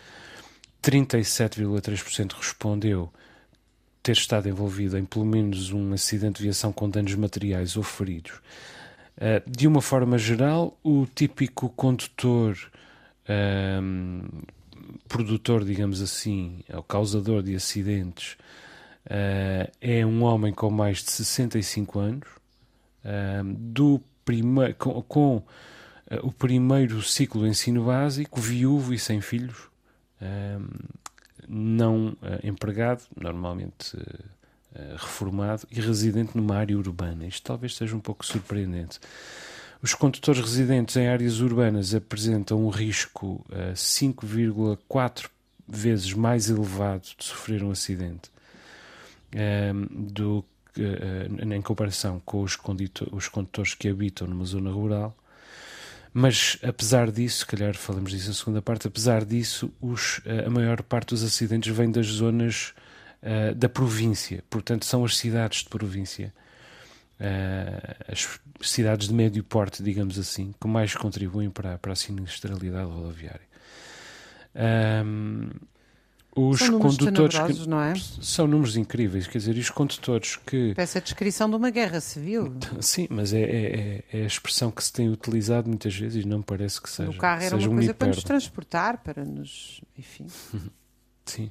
37,3% 0.82 2.32
respondeu 2.32 3.12
ter 4.02 4.12
estado 4.12 4.48
envolvido 4.48 4.98
em 4.98 5.04
pelo 5.04 5.24
menos 5.24 5.72
um 5.72 5.92
acidente 5.92 6.38
de 6.38 6.44
viação 6.44 6.72
com 6.72 6.90
danos 6.90 7.14
materiais 7.14 7.76
ou 7.76 7.82
feridos. 7.82 8.32
Uh, 9.24 9.50
de 9.50 9.66
uma 9.66 9.80
forma 9.80 10.18
geral, 10.18 10.78
o 10.84 11.06
típico 11.06 11.70
condutor, 11.70 12.58
um, 13.82 14.20
produtor, 15.08 15.64
digamos 15.64 16.02
assim, 16.02 16.60
o 16.68 16.82
causador 16.82 17.42
de 17.42 17.56
acidentes, 17.56 18.36
uh, 19.06 19.70
é 19.80 20.04
um 20.04 20.24
homem 20.24 20.52
com 20.52 20.70
mais 20.70 20.98
de 21.02 21.10
65 21.10 21.98
anos, 21.98 22.28
uh, 23.02 23.44
do 23.44 23.98
com, 24.78 25.02
com 25.02 25.36
uh, 25.36 25.44
o 26.22 26.30
primeiro 26.30 27.02
ciclo 27.02 27.44
de 27.44 27.48
ensino 27.48 27.84
básico, 27.84 28.38
viúvo 28.38 28.92
e 28.92 28.98
sem 28.98 29.22
filhos, 29.22 29.68
não 31.46 32.16
empregado, 32.42 33.02
normalmente 33.14 33.98
reformado 34.96 35.66
e 35.70 35.80
residente 35.80 36.36
numa 36.36 36.56
área 36.56 36.76
urbana. 36.76 37.26
Isto 37.26 37.44
talvez 37.44 37.76
seja 37.76 37.94
um 37.96 38.00
pouco 38.00 38.24
surpreendente. 38.24 38.98
Os 39.84 39.94
condutores 39.94 40.40
residentes 40.40 40.96
em 40.96 41.08
áreas 41.08 41.40
urbanas 41.40 41.94
apresentam 41.94 42.64
um 42.64 42.70
risco 42.70 43.44
uh, 43.50 43.74
5,4 43.74 45.28
vezes 45.68 46.12
mais 46.14 46.48
elevado 46.48 47.02
de 47.18 47.24
sofrer 47.24 47.62
um 47.62 47.70
acidente 47.70 48.30
do 49.90 50.44
uh, 50.78 51.54
em 51.54 51.60
comparação 51.60 52.22
com 52.24 52.42
os, 52.42 52.56
os 53.12 53.28
condutores 53.28 53.74
que 53.74 53.88
habitam 53.88 54.26
numa 54.26 54.46
zona 54.46 54.70
rural. 54.70 55.14
Mas, 56.14 56.56
apesar 56.62 57.10
disso, 57.10 57.40
se 57.40 57.46
calhar 57.46 57.74
falamos 57.74 58.10
disso 58.10 58.28
na 58.28 58.34
segunda 58.34 58.62
parte, 58.62 58.86
apesar 58.86 59.24
disso, 59.24 59.70
os, 59.80 60.20
a 60.46 60.48
maior 60.48 60.80
parte 60.82 61.08
dos 61.08 61.24
acidentes 61.24 61.76
vem 61.76 61.90
das 61.90 62.06
zonas 62.06 62.72
uh, 63.24 63.54
da 63.54 63.68
província, 63.68 64.44
portanto, 64.48 64.84
são 64.84 65.04
as 65.04 65.16
cidades 65.16 65.62
de 65.62 65.68
província. 65.68 66.32
Uh, 67.18 68.12
as 68.12 68.40
cidades 68.60 69.08
de 69.08 69.14
médio 69.14 69.42
porte, 69.42 69.82
digamos 69.82 70.18
assim, 70.18 70.52
que 70.60 70.66
mais 70.66 70.94
contribuem 70.94 71.48
para, 71.48 71.78
para 71.78 71.92
a 71.92 71.96
sinistralidade 71.96 72.90
rodoviária. 72.90 73.54
Um, 75.04 75.48
os 76.36 76.58
são 76.58 76.80
condutores 76.80 77.38
que, 77.38 77.68
não 77.68 77.80
é? 77.80 77.94
são 78.20 78.48
números 78.48 78.76
incríveis, 78.76 79.28
quer 79.28 79.38
dizer, 79.38 79.56
e 79.56 79.60
os 79.60 79.70
condutores 79.70 80.34
que 80.34 80.74
parece 80.74 80.98
a 80.98 81.00
descrição 81.00 81.48
de 81.48 81.54
uma 81.54 81.70
guerra 81.70 82.00
civil. 82.00 82.52
Sim, 82.80 83.06
mas 83.08 83.32
é, 83.32 83.42
é, 83.42 84.04
é, 84.12 84.22
a 84.22 84.26
expressão 84.26 84.70
que 84.70 84.82
se 84.82 84.92
tem 84.92 85.08
utilizado 85.08 85.68
muitas 85.68 85.94
vezes 85.94 86.24
e 86.24 86.26
não 86.26 86.42
parece 86.42 86.80
que 86.82 86.90
seja. 86.90 87.10
O 87.10 87.16
carro 87.16 87.42
era 87.42 87.56
uma 87.56 87.68
coisa 87.68 87.94
para 87.94 88.08
nos 88.08 88.24
transportar, 88.24 88.98
para 88.98 89.24
nos, 89.24 89.80
enfim. 89.96 90.26
Sim, 91.24 91.50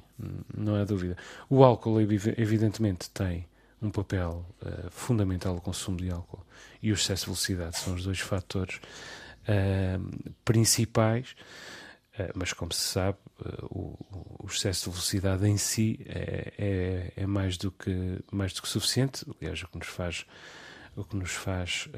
não 0.56 0.76
há 0.76 0.84
dúvida. 0.84 1.16
O 1.50 1.64
álcool 1.64 2.00
evidentemente 2.00 3.10
tem 3.10 3.46
um 3.82 3.90
papel 3.90 4.46
uh, 4.62 4.90
fundamental 4.90 5.56
o 5.56 5.60
consumo 5.60 5.98
de 5.98 6.10
álcool 6.10 6.44
e 6.82 6.90
o 6.90 6.94
excesso 6.94 7.22
de 7.22 7.26
velocidade 7.26 7.76
são 7.76 7.94
os 7.94 8.04
dois 8.04 8.20
fatores 8.20 8.76
uh, 8.76 10.32
principais. 10.44 11.34
Uh, 12.18 12.30
mas 12.34 12.52
como 12.52 12.72
se 12.72 12.80
sabe, 12.80 13.18
o, 13.62 13.98
o, 14.38 14.46
excesso 14.48 14.84
de 14.84 14.90
velocidade 14.90 15.48
em 15.48 15.56
si 15.56 16.00
é, 16.06 16.52
é, 16.56 17.12
é, 17.16 17.26
mais, 17.26 17.56
do 17.56 17.72
que, 17.72 18.20
mais 18.30 18.52
do 18.52 18.62
que 18.62 18.68
suficiente. 18.68 19.26
Aliás, 19.40 19.60
o 19.62 19.68
que 19.68 19.78
nos 19.78 19.88
faz, 19.88 20.24
o 20.94 21.04
que 21.04 21.16
nos 21.16 21.32
faz 21.32 21.88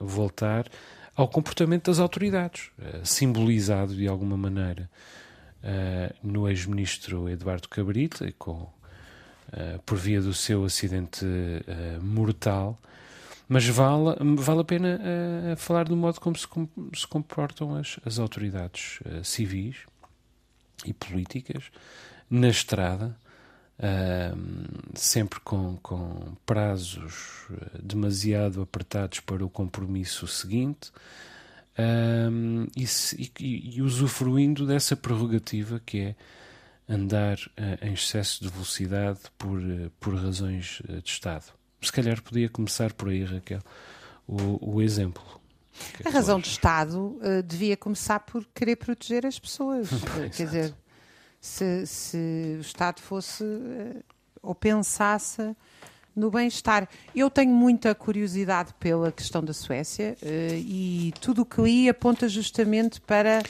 voltar 0.00 0.66
ao 1.14 1.28
comportamento 1.28 1.90
das 1.90 1.98
autoridades, 1.98 2.70
simbolizado 3.04 3.94
de 3.94 4.08
alguma 4.08 4.38
maneira 4.38 4.90
no 6.22 6.48
ex-ministro 6.48 7.28
Eduardo 7.28 7.68
Cabrita, 7.68 8.32
com 8.38 8.68
eh, 9.52 9.78
por 9.86 9.96
via 9.96 10.20
do 10.20 10.34
seu 10.34 10.64
acidente 10.64 11.24
uh, 11.24 12.02
mortal, 12.04 12.76
mas 13.48 13.64
vale, 13.68 14.16
vale 14.36 14.60
a 14.60 14.64
pena 14.64 15.00
uh, 15.00 15.56
falar 15.56 15.84
do 15.84 15.96
modo 15.96 16.20
como 16.20 16.36
se, 16.36 16.48
com, 16.48 16.68
se 16.92 17.06
comportam 17.06 17.76
as, 17.76 18.00
as 18.04 18.18
autoridades 18.18 18.98
civis 19.22 19.76
e 20.84 20.92
políticas 20.92 21.70
na 22.28 22.48
estrada, 22.48 23.16
sempre 24.94 25.38
com, 25.40 25.78
com 25.80 26.34
prazos 26.44 27.46
demasiado 27.80 28.60
apertados 28.60 29.20
para 29.20 29.44
o 29.44 29.48
compromisso 29.48 30.26
seguinte. 30.26 30.90
E, 32.76 32.86
e, 33.40 33.76
e 33.76 33.82
usufruindo 33.82 34.66
dessa 34.66 34.96
prerrogativa 34.96 35.80
que 35.84 36.00
é 36.00 36.14
andar 36.88 37.36
uh, 37.36 37.84
em 37.84 37.92
excesso 37.92 38.42
de 38.42 38.48
velocidade 38.48 39.20
por, 39.36 39.58
uh, 39.58 39.90
por 39.98 40.14
razões 40.14 40.80
uh, 40.80 41.02
de 41.02 41.10
Estado. 41.10 41.44
Se 41.80 41.92
calhar 41.92 42.22
podia 42.22 42.48
começar 42.48 42.92
por 42.92 43.08
aí, 43.08 43.24
Raquel, 43.24 43.60
o, 44.26 44.74
o 44.76 44.82
exemplo. 44.82 45.22
É 46.02 46.08
a 46.08 46.10
razão 46.10 46.40
de 46.40 46.48
Estado 46.48 47.18
devia 47.44 47.76
começar 47.76 48.20
por 48.20 48.42
querer 48.54 48.76
proteger 48.76 49.26
as 49.26 49.38
pessoas. 49.38 49.90
Quer 50.34 50.46
dizer, 50.46 50.74
se, 51.38 51.86
se, 51.86 52.54
o 52.56 52.60
Estado 52.60 53.02
fosse 53.02 53.44
ou 54.42 54.54
pensasse 54.54 55.54
no 56.16 56.30
bem-estar. 56.30 56.88
Eu 57.14 57.28
tenho 57.28 57.52
muita 57.52 57.94
curiosidade 57.94 58.74
pela 58.80 59.12
questão 59.12 59.44
da 59.44 59.52
Suécia 59.52 60.16
e 60.22 61.12
tudo 61.20 61.42
o 61.42 61.46
que 61.46 61.60
li 61.60 61.88
aponta 61.88 62.28
justamente 62.28 63.00
para 63.00 63.42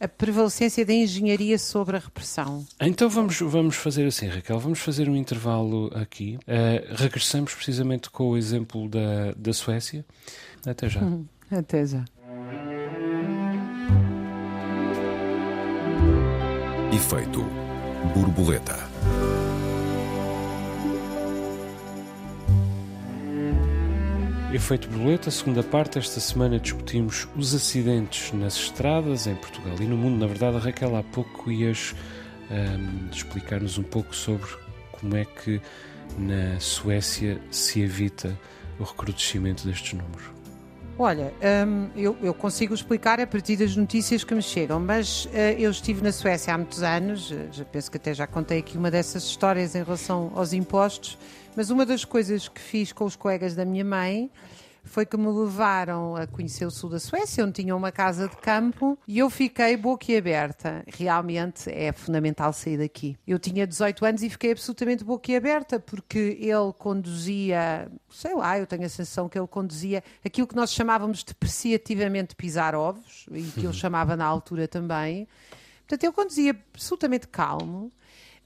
a 0.00 0.06
prevalecência 0.06 0.84
da 0.84 0.92
engenharia 0.92 1.58
sobre 1.58 1.96
a 1.96 2.00
repressão. 2.00 2.64
Então 2.80 3.08
vamos, 3.08 3.40
vamos 3.40 3.76
fazer 3.76 4.06
assim, 4.06 4.28
Raquel, 4.28 4.58
vamos 4.58 4.78
fazer 4.78 5.08
um 5.08 5.16
intervalo 5.16 5.90
aqui. 5.94 6.38
Uh, 6.42 6.94
regressamos 6.94 7.54
precisamente 7.54 8.10
com 8.10 8.30
o 8.30 8.36
exemplo 8.36 8.88
da, 8.88 9.32
da 9.36 9.52
Suécia. 9.52 10.04
Até 10.66 10.88
já. 10.88 11.00
Até 11.50 11.86
já. 11.86 12.04
Efeito 16.92 17.44
borboleta. 18.14 18.87
Efeito 24.52 24.88
Borboleta, 24.88 25.30
segunda 25.30 25.62
parte. 25.62 25.98
Esta 25.98 26.20
semana 26.20 26.58
discutimos 26.58 27.28
os 27.36 27.54
acidentes 27.54 28.32
nas 28.32 28.56
estradas 28.56 29.26
em 29.26 29.34
Portugal 29.34 29.76
e 29.78 29.84
no 29.84 29.94
mundo. 29.94 30.18
Na 30.18 30.26
verdade, 30.26 30.56
a 30.56 30.60
Raquel, 30.60 30.96
há 30.96 31.02
pouco 31.02 31.52
ias 31.52 31.94
um, 32.50 33.10
explicar-nos 33.10 33.76
um 33.76 33.82
pouco 33.82 34.16
sobre 34.16 34.48
como 34.92 35.14
é 35.16 35.26
que 35.26 35.60
na 36.16 36.58
Suécia 36.60 37.38
se 37.50 37.82
evita 37.82 38.38
o 38.80 38.84
recrudescimento 38.84 39.66
destes 39.66 39.92
números. 39.92 40.38
Olha, 40.98 41.32
um, 41.64 41.90
eu, 41.94 42.16
eu, 42.20 42.34
consigo 42.34 42.74
explicar 42.74 43.20
a 43.20 43.26
partir 43.26 43.56
das 43.56 43.76
notícias 43.76 44.24
que 44.24 44.34
me 44.34 44.42
chegam, 44.42 44.80
mas 44.80 45.26
uh, 45.26 45.30
eu 45.56 45.70
estive 45.70 46.02
na 46.02 46.10
Suécia 46.10 46.52
há 46.52 46.58
muitos 46.58 46.82
anos, 46.82 47.30
uh, 47.30 47.36
já 47.52 47.64
penso 47.64 47.88
que 47.88 47.98
até 47.98 48.12
já 48.12 48.26
contei 48.26 48.58
aqui 48.58 48.76
uma 48.76 48.90
dessas 48.90 49.22
histórias 49.22 49.76
em 49.76 49.84
relação 49.84 50.32
aos 50.34 50.52
impostos, 50.52 51.16
mas 51.58 51.70
uma 51.70 51.84
das 51.84 52.04
coisas 52.04 52.46
que 52.46 52.60
fiz 52.60 52.92
com 52.92 53.04
os 53.04 53.16
colegas 53.16 53.56
da 53.56 53.64
minha 53.64 53.84
mãe 53.84 54.30
foi 54.84 55.04
que 55.04 55.16
me 55.16 55.26
levaram 55.26 56.14
a 56.14 56.24
conhecer 56.24 56.64
o 56.64 56.70
sul 56.70 56.88
da 56.88 57.00
Suécia, 57.00 57.44
onde 57.44 57.60
tinha 57.60 57.74
uma 57.74 57.90
casa 57.90 58.28
de 58.28 58.36
campo, 58.36 58.96
e 59.08 59.18
eu 59.18 59.28
fiquei 59.28 59.76
boquiaberta. 59.76 60.84
Realmente 60.86 61.68
é 61.68 61.90
fundamental 61.90 62.52
sair 62.52 62.78
daqui. 62.78 63.16
Eu 63.26 63.40
tinha 63.40 63.66
18 63.66 64.04
anos 64.04 64.22
e 64.22 64.30
fiquei 64.30 64.52
absolutamente 64.52 65.02
boquiaberta, 65.02 65.80
porque 65.80 66.38
ele 66.40 66.72
conduzia, 66.78 67.90
sei 68.08 68.36
lá, 68.36 68.56
eu 68.56 68.64
tenho 68.64 68.84
a 68.84 68.88
sensação 68.88 69.28
que 69.28 69.36
ele 69.36 69.48
conduzia 69.48 70.04
aquilo 70.24 70.46
que 70.46 70.54
nós 70.54 70.72
chamávamos 70.72 71.24
depreciativamente 71.24 72.36
pisar 72.36 72.72
ovos, 72.76 73.26
e 73.32 73.42
que 73.42 73.66
ele 73.66 73.72
chamava 73.72 74.16
na 74.16 74.24
altura 74.24 74.68
também. 74.68 75.26
Portanto, 75.80 76.04
ele 76.04 76.12
conduzia 76.12 76.56
absolutamente 76.72 77.26
calmo 77.26 77.90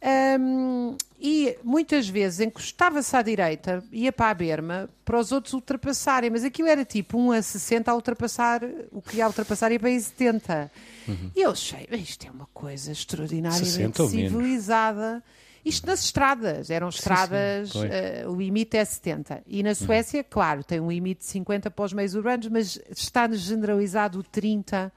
Um, 0.02 0.97
e 1.21 1.56
muitas 1.62 2.09
vezes 2.09 2.40
encostava-se 2.40 3.16
à 3.16 3.23
direita, 3.23 3.85
ia 3.92 4.11
para 4.11 4.30
a 4.30 4.35
berma, 4.35 4.90
para 5.04 5.16
os 5.16 5.30
outros 5.30 5.54
ultrapassarem, 5.54 6.28
mas 6.28 6.42
aquilo 6.42 6.68
era 6.68 6.85
tipo 6.85 7.16
1 7.16 7.30
a 7.30 7.42
60 7.42 7.88
a 7.88 7.94
ultrapassar, 7.94 8.62
o 8.90 9.00
que 9.00 9.18
ia 9.18 9.26
ultrapassar 9.28 9.71
ia 9.71 9.78
para 9.78 9.88
aí 9.88 10.00
70. 10.00 10.73
Uhum. 11.06 11.30
E 11.37 11.42
eu 11.42 11.52
achei, 11.52 11.87
isto 11.92 12.26
é 12.26 12.30
uma 12.32 12.49
coisa 12.52 12.90
extraordinariamente 12.90 14.09
civilizada. 14.09 15.23
Isto 15.64 15.87
nas 15.87 16.04
estradas, 16.04 16.71
eram 16.71 16.88
estradas, 16.88 17.71
sim, 17.71 17.82
sim. 17.82 17.87
Uh, 18.26 18.32
o 18.32 18.37
limite 18.37 18.76
é 18.76 18.85
70. 18.85 19.44
E 19.47 19.62
na 19.62 19.68
uhum. 19.68 19.75
Suécia, 19.76 20.18
uhum. 20.23 20.26
claro, 20.28 20.64
tem 20.64 20.80
um 20.80 20.90
limite 20.90 21.21
de 21.21 21.26
50 21.26 21.71
para 21.71 21.85
os 21.85 21.92
meios 21.92 22.16
urbanos, 22.16 22.49
mas 22.49 22.80
está 22.90 23.30
generalizado 23.30 24.18
o 24.18 24.23
30, 24.25 24.92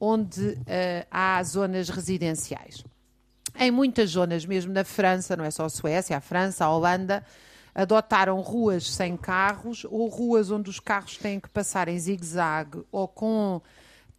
onde 0.00 0.40
uh, 0.40 1.06
há 1.10 1.42
zonas 1.42 1.90
residenciais. 1.90 2.82
Em 3.58 3.70
muitas 3.70 4.10
zonas, 4.10 4.46
mesmo 4.46 4.72
na 4.72 4.84
França, 4.84 5.36
não 5.36 5.44
é 5.44 5.50
só 5.50 5.64
a 5.64 5.68
Suécia, 5.68 6.16
a 6.16 6.20
França, 6.20 6.64
a 6.64 6.70
Holanda, 6.70 7.24
adotaram 7.74 8.40
ruas 8.40 8.90
sem 8.90 9.16
carros 9.16 9.84
ou 9.88 10.08
ruas 10.08 10.50
onde 10.50 10.70
os 10.70 10.80
carros 10.80 11.16
têm 11.16 11.38
que 11.38 11.48
passar 11.48 11.88
em 11.88 11.98
zigue-zague 11.98 12.82
ou 12.90 13.06
com 13.06 13.60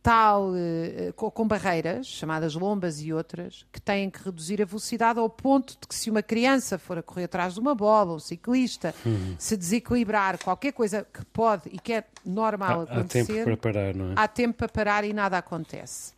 tal 0.01 0.53
eh, 0.55 1.11
com 1.15 1.47
barreiras, 1.47 2.07
chamadas 2.07 2.55
lombas 2.55 3.01
e 3.01 3.11
outras, 3.11 3.65
que 3.71 3.81
têm 3.81 4.09
que 4.09 4.23
reduzir 4.23 4.61
a 4.61 4.65
velocidade 4.65 5.19
ao 5.19 5.29
ponto 5.29 5.77
de 5.79 5.87
que 5.87 5.93
se 5.93 6.09
uma 6.09 6.23
criança 6.23 6.77
for 6.77 6.97
a 6.97 7.03
correr 7.03 7.25
atrás 7.25 7.55
de 7.55 7.59
uma 7.59 7.75
bola, 7.75 8.13
um 8.13 8.19
ciclista, 8.19 8.95
uhum. 9.05 9.35
se 9.37 9.57
desequilibrar, 9.57 10.37
qualquer 10.41 10.71
coisa 10.71 11.05
que 11.13 11.25
pode 11.25 11.69
e 11.71 11.79
que 11.79 11.93
é 11.93 12.03
normal 12.25 12.81
há, 12.81 12.83
acontecer, 12.83 13.23
há 13.23 13.25
tempo 13.25 13.43
para 13.43 13.57
parar, 13.57 13.93
não 13.93 14.11
é? 14.11 14.13
Há 14.15 14.27
tempo 14.27 14.57
para 14.57 14.69
parar 14.69 15.03
e 15.03 15.11
nada 15.11 15.37
acontece. 15.37 16.13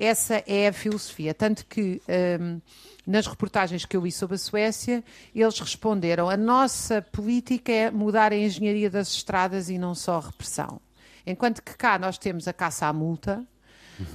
Essa 0.00 0.42
é 0.46 0.68
a 0.68 0.72
filosofia. 0.72 1.34
Tanto 1.34 1.66
que 1.66 2.00
um, 2.40 2.60
nas 3.06 3.26
reportagens 3.26 3.84
que 3.84 3.96
eu 3.96 4.00
vi 4.00 4.10
sobre 4.10 4.36
a 4.36 4.38
Suécia, 4.38 5.04
eles 5.34 5.58
responderam: 5.58 6.30
a 6.30 6.36
nossa 6.36 7.02
política 7.02 7.70
é 7.70 7.90
mudar 7.90 8.32
a 8.32 8.36
engenharia 8.36 8.88
das 8.88 9.08
estradas 9.12 9.68
e 9.68 9.76
não 9.76 9.94
só 9.94 10.16
a 10.16 10.20
repressão. 10.20 10.80
Enquanto 11.26 11.62
que 11.62 11.76
cá 11.76 11.98
nós 11.98 12.16
temos 12.16 12.48
a 12.48 12.52
caça 12.52 12.86
à 12.86 12.92
multa, 12.92 13.46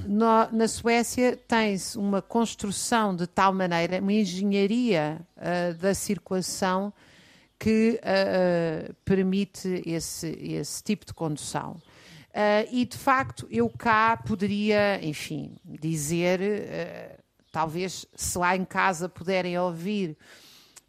no, 0.08 0.51
na 0.51 0.68
Suécia 0.68 1.38
tem-se 1.48 1.98
uma 1.98 2.22
construção 2.22 3.15
de 3.15 3.27
tal 3.27 3.54
maneira, 3.54 4.01
uma 4.01 4.13
engenharia 4.13 5.22
uh, 5.38 5.74
da 5.75 5.94
circulação 5.94 6.92
que 7.60 8.00
uh, 8.01 8.89
uh, 8.89 8.94
permite 9.06 9.84
esse, 9.86 10.27
esse 10.42 10.84
tipo 10.84 11.06
de 11.06 11.13
condução. 11.13 11.80
E 12.70 12.84
de 12.84 12.98
facto, 12.98 13.48
eu 13.50 13.70
cá 13.70 14.18
poderia, 14.18 15.00
enfim, 15.01 15.56
dizer, 15.77 16.39
uh, 16.41 17.24
talvez 17.51 18.05
se 18.15 18.38
lá 18.38 18.55
em 18.55 18.65
casa 18.65 19.08
puderem 19.08 19.58
ouvir 19.58 20.17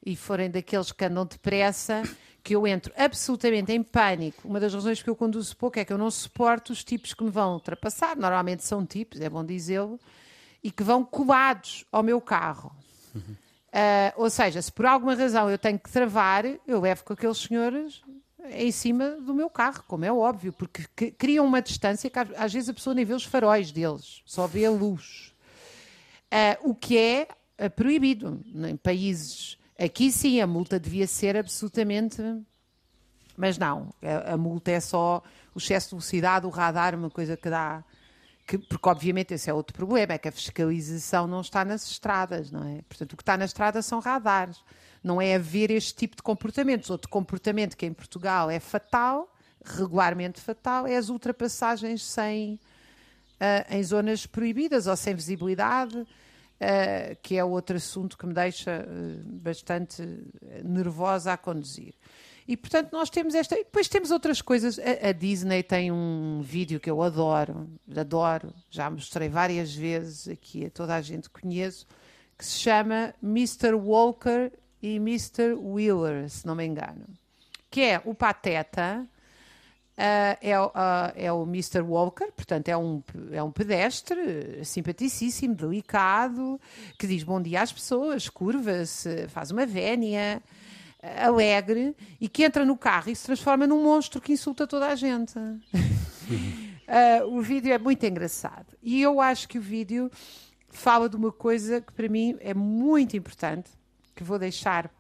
e 0.05 0.14
forem 0.14 0.50
daqueles 0.50 0.93
que 0.93 1.05
andam 1.05 1.26
depressa, 1.26 2.02
que 2.43 2.55
eu 2.55 2.66
entro 2.66 2.93
absolutamente 2.97 3.73
em 3.73 3.83
pânico. 3.83 4.47
Uma 4.47 4.61
das 4.61 4.73
razões 4.73 5.02
que 5.02 5.11
eu 5.11 5.16
conduzo 5.16 5.57
pouco 5.57 5.81
é 5.81 5.85
que 5.85 5.93
eu 5.93 5.99
não 5.99 6.11
suporto 6.11 6.73
os 6.73 6.85
tipos 6.85 7.12
que 7.12 7.25
me 7.25 7.31
vão 7.31 7.55
ultrapassar. 7.55 8.16
Normalmente 8.16 8.62
são 8.62 8.87
tipos, 8.87 9.21
é 9.21 9.28
bom 9.28 9.45
dizê-lo, 9.45 9.99
e 10.62 10.71
que 10.71 10.85
vão 10.85 11.05
colados 11.05 11.85
ao 11.90 12.02
meu 12.02 12.21
carro. 12.21 12.75
Uhum. 13.14 13.37
Uh, 13.76 14.12
ou 14.16 14.31
seja, 14.31 14.62
se 14.62 14.73
por 14.73 14.87
alguma 14.87 15.14
razão 15.14 15.50
eu 15.50 15.59
tenho 15.59 15.78
que 15.78 15.90
travar, 15.90 16.45
eu 16.66 16.81
levo 16.81 17.05
com 17.05 17.12
aqueles 17.12 17.38
senhores 17.38 18.02
em 18.50 18.71
cima 18.71 19.12
do 19.12 19.35
meu 19.35 19.50
carro, 19.50 19.85
como 19.87 20.05
é 20.05 20.12
óbvio, 20.12 20.53
porque 20.53 21.11
criam 21.12 21.45
uma 21.45 21.62
distância 21.62 22.11
que 22.11 22.19
às 22.19 22.53
vezes 22.53 22.69
a 22.69 22.75
pessoa 22.75 22.95
nem 22.95 23.05
vê 23.05 23.15
os 23.15 23.25
faróis 23.25 23.73
deles, 23.73 24.23
só 24.25 24.47
vê 24.47 24.67
a 24.67 24.71
luz. 24.71 25.35
Uh, 26.26 26.71
o 26.71 26.75
que 26.75 26.99
é 26.99 27.29
uh, 27.61 27.71
proibido 27.71 28.43
em 28.55 28.76
países. 28.76 29.59
Aqui 29.79 30.11
sim, 30.11 30.41
a 30.41 30.47
multa 30.47 30.81
devia 30.81 31.07
ser 31.07 31.37
absolutamente. 31.37 32.23
Mas 33.37 33.59
não, 33.59 33.93
a, 34.03 34.33
a 34.33 34.37
multa 34.37 34.71
é 34.71 34.81
só 34.81 35.23
o 35.55 35.59
excesso 35.59 35.88
de 35.88 35.95
velocidade, 35.97 36.47
o 36.47 36.50
radar, 36.50 36.95
uma 36.95 37.11
coisa 37.11 37.37
que 37.37 37.50
dá. 37.50 37.85
Que, 38.47 38.59
porque, 38.59 38.89
obviamente, 38.89 39.35
esse 39.35 39.50
é 39.50 39.54
outro 39.54 39.76
problema, 39.76 40.15
é 40.15 40.19
que 40.19 40.28
a 40.28 40.32
fiscalização 40.32 41.26
não 41.26 41.41
está 41.41 41.65
nas 41.65 41.89
estradas, 41.91 42.50
não 42.50 42.65
é? 42.65 42.82
Portanto, 42.89 43.13
o 43.13 43.17
que 43.17 43.23
está 43.23 43.37
na 43.37 43.45
estrada 43.45 43.82
são 43.82 43.99
radares 43.99 44.63
não 45.06 45.23
é 45.23 45.36
haver 45.36 45.71
este 45.71 45.95
tipo 45.95 46.16
de 46.16 46.23
comportamentos. 46.23 46.90
Outro 46.90 47.08
comportamento 47.08 47.76
que 47.76 47.86
em 47.86 47.92
Portugal 47.92 48.50
é 48.50 48.58
fatal, 48.58 49.32
regularmente 49.64 50.40
fatal, 50.40 50.86
é 50.86 50.97
as 50.97 51.08
ultrapassagens 51.08 52.02
sem, 52.02 52.54
uh, 53.40 53.75
em 53.75 53.82
zonas 53.84 54.26
proibidas 54.26 54.88
ou 54.88 54.97
sem 54.97 55.14
visibilidade, 55.14 55.97
uh, 55.97 56.06
que 57.23 57.36
é 57.36 57.45
outro 57.45 57.76
assunto 57.76 58.19
que 58.19 58.26
me 58.26 58.34
deixa 58.34 58.84
uh, 58.84 59.23
bastante 59.25 60.02
nervosa 60.64 61.32
a 61.32 61.36
conduzir. 61.36 61.95
E 62.49 62.56
portanto 62.56 62.92
nós 62.92 63.08
temos 63.08 63.34
esta. 63.34 63.56
E 63.56 63.64
depois 63.64 63.88
temos 63.88 64.10
outras 64.10 64.40
coisas. 64.40 64.78
A, 64.78 65.08
a, 65.08 65.12
Disney 65.12 65.62
tem 65.62 65.90
um 65.90 66.40
vídeo 66.42 66.78
que 66.78 66.90
eu 66.90 67.02
adoro, 67.02 67.69
adoro, 67.97 68.52
já 68.71 68.88
mostrei 68.88 69.28
várias 69.28 69.75
vezes 69.75 70.28
aqui 70.28 70.66
a 70.66 70.71
toda 70.71 70.95
a 70.95 71.00
gente 71.00 71.28
que 71.28 71.40
conheço, 71.40 71.86
que 72.38 72.45
se 72.45 72.58
chama 72.58 73.14
Mr. 73.21 73.75
Walker 73.75 74.52
e 74.82 74.97
Mr. 74.97 75.54
Wheeler, 75.54 76.28
se 76.28 76.47
não 76.47 76.54
me 76.54 76.65
engano, 76.65 77.06
que 77.71 77.82
é 77.82 78.00
o 78.04 78.15
Pateta, 78.15 79.06
Uh, 79.97 80.36
é, 80.43 80.60
uh, 80.60 80.71
é, 81.15 81.32
o 81.32 81.45
Mr. 81.45 81.80
Walker, 81.80 82.30
portanto, 82.30 82.69
é 82.69 82.76
um, 82.76 83.02
é 83.32 83.43
um 83.43 83.50
pedestre 83.50 84.62
simpaticíssimo, 84.62 85.54
delicado, 85.54 86.60
que 86.99 87.06
diz 87.06 87.23
bom 87.23 87.41
dia 87.41 87.62
às 87.62 87.73
pessoas, 87.73 88.28
curva-se, 88.28 89.26
faz 89.28 89.50
uma 89.50 89.65
vénia, 89.65 90.43
uh, 91.02 91.26
alegre, 91.26 91.97
e 92.21 92.28
que 92.28 92.45
entra 92.45 92.62
no 92.62 92.76
carro 92.76 93.08
e 93.08 93.17
se 93.17 93.25
transforma 93.25 93.67
num 93.67 93.82
monstro 93.82 94.21
que 94.21 94.34
insulta 94.34 94.67
toda 94.67 94.86
a 94.86 94.95
gente. 94.95 95.32
o 97.30 97.41
vídeo 97.41 97.73
é 97.73 97.78
muito 97.78 98.04
engraçado. 98.04 98.76
E 98.82 99.00
eu 99.00 99.19
acho 99.19 99.49
que 99.49 99.58
o 99.58 99.62
vídeo 99.62 100.10
fala 100.69 101.08
de 101.08 101.17
uma 101.17 101.32
coisa 101.32 101.80
que 101.80 101.93
para 101.95 102.06
mim 102.06 102.36
é 102.41 102.52
muito 102.52 103.17
importante, 103.17 103.71
que 104.17 104.25
vou 104.25 104.39
deixar 104.39 104.91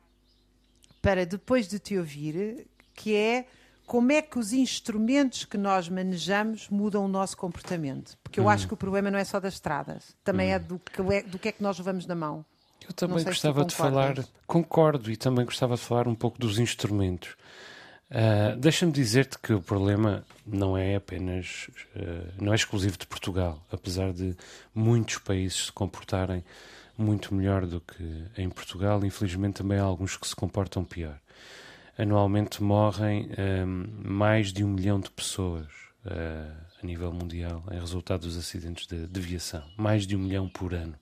para 1.02 1.24
depois 1.24 1.66
de 1.66 1.78
te 1.78 1.96
ouvir, 1.96 2.66
que 2.94 3.14
é 3.14 3.46
como 3.86 4.12
é 4.12 4.20
que 4.20 4.38
os 4.38 4.52
instrumentos 4.52 5.44
que 5.44 5.56
nós 5.56 5.88
manejamos 5.88 6.68
mudam 6.68 7.04
o 7.04 7.08
nosso 7.08 7.36
comportamento. 7.36 8.18
Porque 8.22 8.38
eu 8.38 8.44
hum. 8.44 8.48
acho 8.48 8.66
que 8.66 8.74
o 8.74 8.76
problema 8.76 9.10
não 9.10 9.18
é 9.18 9.24
só 9.24 9.40
das 9.40 9.54
estradas, 9.54 10.16
também 10.22 10.50
é 10.50 10.54
hum. 10.54 10.56
é 10.56 10.58
do 10.58 10.78
que, 10.78 11.00
é 11.00 11.22
do 11.22 11.38
que 11.38 11.48
é 11.48 11.52
que 11.52 11.62
nós 11.62 11.78
levamos 11.78 12.06
na 12.06 12.14
mão. 12.14 12.44
Eu 12.86 12.92
também 12.92 13.24
gostava 13.24 13.64
de 13.64 13.74
falar, 13.74 14.14
concordo, 14.46 15.10
e 15.10 15.16
também 15.16 15.44
gostava 15.44 15.74
de 15.74 15.80
falar 15.80 16.06
um 16.06 16.14
pouco 16.14 16.38
dos 16.38 16.58
instrumentos. 16.58 17.30
Uh, 18.08 18.56
Deixa-me 18.56 18.92
dizer-te 18.92 19.38
que 19.38 19.52
o 19.52 19.60
problema 19.60 20.24
não 20.46 20.78
é 20.78 20.94
apenas, 20.94 21.68
uh, 21.96 22.32
não 22.40 22.52
é 22.52 22.56
exclusivo 22.56 22.96
de 22.96 23.06
Portugal, 23.06 23.60
apesar 23.72 24.12
de 24.12 24.36
muitos 24.72 25.18
países 25.18 25.66
se 25.66 25.72
comportarem 25.72 26.44
muito 26.96 27.34
melhor 27.34 27.66
do 27.66 27.80
que 27.80 28.24
em 28.36 28.48
Portugal. 28.48 29.04
Infelizmente, 29.04 29.56
também 29.56 29.78
há 29.78 29.82
alguns 29.82 30.16
que 30.16 30.26
se 30.26 30.34
comportam 30.34 30.84
pior. 30.84 31.18
Anualmente 31.98 32.62
morrem 32.62 33.28
um, 33.38 33.86
mais 34.04 34.52
de 34.52 34.62
um 34.64 34.68
milhão 34.68 35.00
de 35.00 35.10
pessoas 35.10 35.66
uh, 36.04 36.52
a 36.82 36.86
nível 36.86 37.12
mundial 37.12 37.64
em 37.70 37.78
resultado 37.78 38.22
dos 38.22 38.36
acidentes 38.36 38.86
de, 38.86 39.06
de 39.06 39.20
viação. 39.20 39.62
Mais 39.76 40.06
de 40.06 40.16
um 40.16 40.18
milhão 40.18 40.48
por 40.48 40.74
ano. 40.74 40.94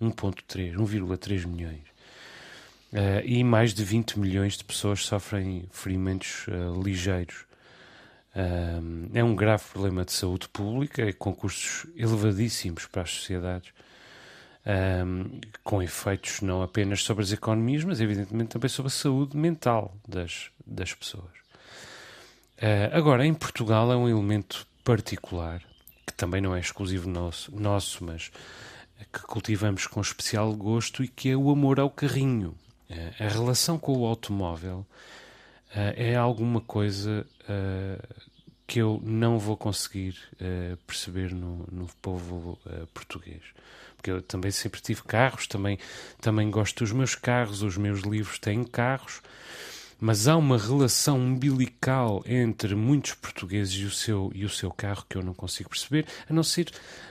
1,3, 0.00 0.74
1,3 0.74 1.46
milhões. 1.46 1.82
Uh, 2.92 3.22
e 3.24 3.44
mais 3.44 3.72
de 3.72 3.84
20 3.84 4.18
milhões 4.18 4.56
de 4.56 4.64
pessoas 4.64 5.04
sofrem 5.04 5.68
ferimentos 5.70 6.46
uh, 6.48 6.82
ligeiros. 6.82 7.44
é 9.12 9.22
um 9.22 9.34
grave 9.34 9.64
problema 9.72 10.04
de 10.04 10.12
saúde 10.12 10.48
pública, 10.48 11.12
com 11.14 11.34
custos 11.34 11.86
elevadíssimos 11.96 12.86
para 12.86 13.02
as 13.02 13.10
sociedades 13.10 13.72
um, 14.66 15.40
com 15.64 15.82
efeitos 15.82 16.40
não 16.42 16.62
apenas 16.62 17.02
sobre 17.02 17.24
as 17.24 17.32
economias, 17.32 17.84
mas 17.84 18.00
evidentemente 18.00 18.50
também 18.50 18.68
sobre 18.68 18.88
a 18.88 18.94
saúde 18.94 19.36
mental 19.36 19.94
das, 20.06 20.50
das 20.66 20.92
pessoas. 20.92 21.40
Uh, 22.58 22.92
agora, 22.92 23.24
em 23.24 23.32
Portugal 23.32 23.90
é 23.90 23.96
um 23.96 24.08
elemento 24.08 24.66
particular, 24.84 25.62
que 26.06 26.12
também 26.12 26.40
não 26.40 26.54
é 26.54 26.60
exclusivo 26.60 27.08
nosso, 27.08 27.54
nosso 27.54 28.04
mas 28.04 28.30
que 29.12 29.20
cultivamos 29.20 29.86
com 29.86 30.00
especial 30.00 30.54
gosto 30.54 31.02
e 31.02 31.08
que 31.08 31.30
é 31.30 31.36
o 31.36 31.50
amor 31.50 31.80
ao 31.80 31.88
carrinho. 31.88 32.54
Uh, 32.90 33.24
a 33.24 33.28
relação 33.28 33.78
com 33.78 33.96
o 33.96 34.04
automóvel 34.04 34.78
uh, 34.78 35.94
é 35.96 36.14
alguma 36.14 36.60
coisa 36.60 37.26
que 38.66 38.80
eu 38.80 39.00
não 39.02 39.36
vou 39.36 39.56
conseguir 39.56 40.14
perceber 40.86 41.34
no, 41.34 41.66
no 41.72 41.88
povo 42.00 42.56
português 42.94 43.42
porque 44.00 44.10
eu 44.10 44.22
também 44.22 44.50
sempre 44.50 44.80
tive 44.80 45.02
carros, 45.02 45.46
também, 45.46 45.78
também 46.22 46.50
gosto 46.50 46.78
dos 46.78 46.90
meus 46.90 47.14
carros, 47.14 47.62
os 47.62 47.76
meus 47.76 48.00
livros 48.00 48.38
têm 48.38 48.64
carros, 48.64 49.20
mas 50.00 50.26
há 50.26 50.38
uma 50.38 50.56
relação 50.56 51.18
umbilical 51.18 52.22
entre 52.24 52.74
muitos 52.74 53.12
portugueses 53.12 53.74
e 53.74 53.84
o 53.84 53.90
seu, 53.90 54.32
e 54.34 54.46
o 54.46 54.48
seu 54.48 54.70
carro 54.70 55.04
que 55.06 55.18
eu 55.18 55.22
não 55.22 55.34
consigo 55.34 55.68
perceber, 55.68 56.06
a 56.28 56.32
não 56.32 56.42
ser 56.42 56.70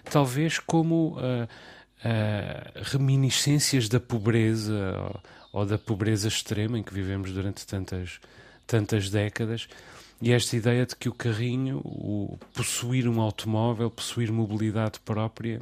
talvez 0.10 0.58
como 0.58 1.16
uh, 1.20 1.44
uh, 1.44 2.82
reminiscências 2.82 3.88
da 3.88 4.00
pobreza 4.00 4.96
ou, 5.54 5.62
ou, 5.62 5.66
da 5.68 5.78
pobreza 5.78 6.28
extrema 6.28 6.80
em 6.80 6.82
que 6.82 6.94
vivemos 6.94 7.32
durante 7.32 7.68
tantas, 7.68 8.20
tantas 8.66 9.12
décadas. 9.12 9.68
E 10.20 10.34
esta 10.34 10.56
ideia 10.56 10.88
de 10.88 10.96
que 10.96 11.08
o 11.08 11.14
carrinho, 11.14 11.78
o 11.86 12.38
possuir 12.54 13.08
um 13.08 13.22
automóvel, 13.22 13.92
possuir 13.92 14.32
mobilidade 14.32 15.00
própria, 15.00 15.62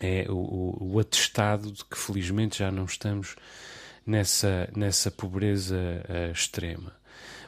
é 0.00 0.26
o, 0.28 0.76
o, 0.80 0.98
atestado 0.98 1.72
de 1.72 1.84
que 1.84 1.98
felizmente 1.98 2.58
já 2.58 2.70
não 2.70 2.84
estamos 2.84 3.36
nessa, 4.06 4.68
nessa 4.74 5.10
pobreza 5.10 5.76
uh, 5.76 6.32
extrema. 6.32 6.92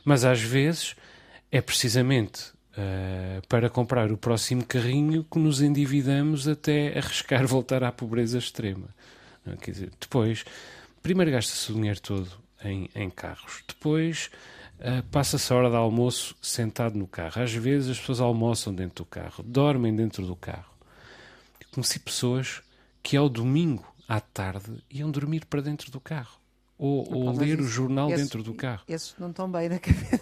Mas 0.05 0.25
às 0.25 0.41
vezes 0.41 0.97
é 1.51 1.61
precisamente 1.61 2.53
uh, 2.73 3.47
para 3.49 3.71
comprar 3.71 4.11
o 4.11 4.17
próximo 4.17 4.65
carrinho 4.65 5.25
que 5.25 5.39
nos 5.39 5.61
endividamos 5.61 6.49
até 6.49 6.99
arriscar 6.99 7.47
voltar 7.47 7.85
à 7.85 7.93
pobreza 7.93 8.39
extrema. 8.39 8.89
Quer 9.61 9.71
dizer, 9.71 9.91
depois, 9.99 10.45
primeiro 11.03 11.31
gasta-se 11.31 11.73
o 11.73 11.75
dinheiro 11.75 12.01
todo 12.01 12.31
em, 12.63 12.91
em 12.95 13.09
carros, 13.09 13.65
depois 13.67 14.31
uh, 14.81 15.03
passa-se 15.11 15.53
a 15.53 15.57
hora 15.57 15.71
de 15.71 15.77
almoço 15.77 16.37
sentado 16.43 16.99
no 16.99 17.07
carro. 17.07 17.43
Às 17.43 17.53
vezes 17.53 17.91
as 17.91 17.99
pessoas 17.99 18.21
almoçam 18.21 18.75
dentro 18.75 19.05
do 19.05 19.09
carro, 19.09 19.43
dormem 19.43 19.95
dentro 19.95 20.27
do 20.27 20.37
carro. 20.37 20.70
Conheci 21.73 21.99
pessoas 22.01 22.63
que 23.03 23.17
ao 23.17 23.29
domingo 23.29 23.85
à 24.09 24.21
tarde 24.21 24.83
iam 24.91 25.11
dormir 25.11 25.47
para 25.47 25.61
dentro 25.61 25.91
do 25.91 26.01
carro. 26.01 26.41
Ou, 26.77 27.07
ou 27.15 27.37
ler 27.37 27.59
isso, 27.59 27.63
o 27.63 27.69
jornal 27.69 28.11
esse, 28.11 28.23
dentro 28.23 28.43
do 28.43 28.55
carro. 28.55 28.83
Esses 28.89 29.15
não 29.19 29.29
estão 29.29 29.51
bem 29.51 29.69
na 29.69 29.79
cabeça. 29.79 30.21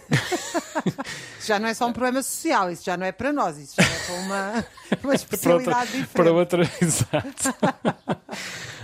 isso 1.38 1.46
já 1.46 1.58
não 1.58 1.68
é 1.68 1.74
só 1.74 1.86
um 1.86 1.92
problema 1.92 2.20
social, 2.20 2.68
isso 2.68 2.84
já 2.84 2.96
não 2.96 3.06
é 3.06 3.12
para 3.12 3.32
nós, 3.32 3.56
isso 3.58 3.76
já 3.80 3.88
é 3.88 3.98
para 4.00 4.14
uma, 4.16 4.64
uma 5.04 5.14
especialidade 5.14 6.06
para 6.12 6.32
outra, 6.32 6.64
diferente. 6.66 6.82
Para 6.82 7.12
outra, 7.22 7.42
exato. 7.52 7.54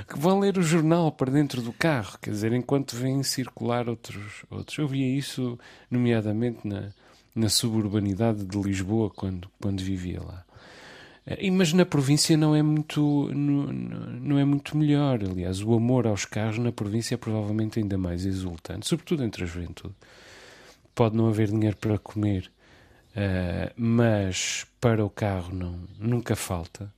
que 0.06 0.18
vão 0.18 0.38
ler 0.38 0.56
o 0.56 0.62
jornal 0.62 1.10
para 1.10 1.32
dentro 1.32 1.60
do 1.60 1.72
carro, 1.72 2.16
quer 2.22 2.30
dizer, 2.30 2.52
enquanto 2.52 2.94
vêm 2.94 3.24
circular 3.24 3.88
outros. 3.88 4.44
outros. 4.48 4.78
Eu 4.78 4.86
via 4.86 5.18
isso, 5.18 5.58
nomeadamente, 5.90 6.60
na, 6.64 6.92
na 7.34 7.48
suburbanidade 7.48 8.44
de 8.44 8.56
Lisboa, 8.56 9.10
quando, 9.10 9.50
quando 9.60 9.82
vivia 9.82 10.22
lá. 10.22 10.43
Mas 11.52 11.72
na 11.72 11.86
província 11.86 12.36
não 12.36 12.54
é 12.54 12.62
muito 12.62 13.30
não, 13.34 13.72
não 13.72 14.38
é 14.38 14.44
muito 14.44 14.76
melhor. 14.76 15.20
Aliás, 15.24 15.62
o 15.62 15.72
amor 15.74 16.06
aos 16.06 16.24
carros 16.26 16.58
na 16.58 16.70
província 16.70 17.14
é 17.14 17.18
provavelmente 17.18 17.78
ainda 17.78 17.96
mais 17.96 18.26
exultante, 18.26 18.86
sobretudo 18.86 19.24
entre 19.24 19.44
a 19.44 19.46
juventude. 19.46 19.94
Pode 20.94 21.16
não 21.16 21.26
haver 21.28 21.48
dinheiro 21.48 21.76
para 21.76 21.98
comer, 21.98 22.52
uh, 23.16 23.72
mas 23.74 24.66
para 24.78 25.04
o 25.04 25.08
carro 25.08 25.54
não, 25.54 25.80
nunca 25.98 26.36
falta. 26.36 26.92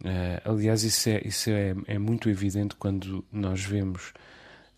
Uh, 0.00 0.50
aliás, 0.50 0.82
isso, 0.82 1.08
é, 1.08 1.20
isso 1.24 1.50
é, 1.50 1.74
é 1.86 1.98
muito 1.98 2.28
evidente 2.28 2.74
quando 2.76 3.24
nós 3.30 3.62
vemos 3.62 4.12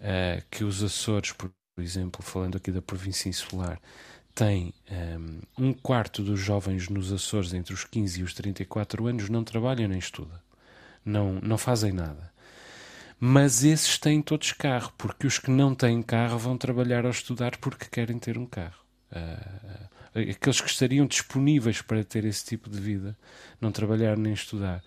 uh, 0.01 0.43
que 0.51 0.65
os 0.65 0.83
Açores, 0.83 1.33
por 1.33 1.51
exemplo, 1.79 2.23
falando 2.23 2.57
aqui 2.57 2.71
da 2.71 2.83
província 2.83 3.29
insular, 3.29 3.81
tem 4.37 4.75
um, 5.59 5.69
um, 5.69 5.73
quarto 5.73 6.23
dos 6.23 6.39
jovens 6.39 6.91
nos 6.91 7.11
Açores 7.11 7.55
entre 7.55 7.73
os 7.73 7.85
15 7.85 8.21
e 8.21 8.23
os 8.23 8.35
34 8.35 9.07
anos 9.07 9.31
não 9.31 9.43
trabalham 9.43 9.89
nem 9.89 9.99
estudam, 9.99 10.39
não, 11.03 11.41
não 11.43 11.57
fazem 11.57 11.91
nada. 11.91 12.31
Mas 13.19 13.65
esses 13.65 13.97
têm 13.99 14.21
todos 14.21 14.53
carro, 14.53 14.93
porque 14.99 15.27
os 15.27 15.39
que 15.39 15.51
não 15.51 15.75
têm 15.75 16.03
carro 16.03 16.39
vão 16.39 16.59
trabalhar 16.59 17.07
ou 17.07 17.11
estudar 17.11 17.57
porque 17.57 17.87
querem 17.91 18.19
ter 18.19 18.37
um 18.37 18.45
carro. 18.45 18.85
Uh, 19.11 20.21
aqueles 20.31 20.61
que 20.61 20.69
estariam 20.69 21.07
disponíveis 21.07 21.81
para 21.81 22.05
ter 22.05 22.27
esse 22.27 22.45
tipo 22.45 22.69
de 22.69 22.79
vida, 22.79 23.17
não 23.59 23.73
trabalhar 23.73 24.19
nem 24.19 24.35
estudar. 24.35 24.85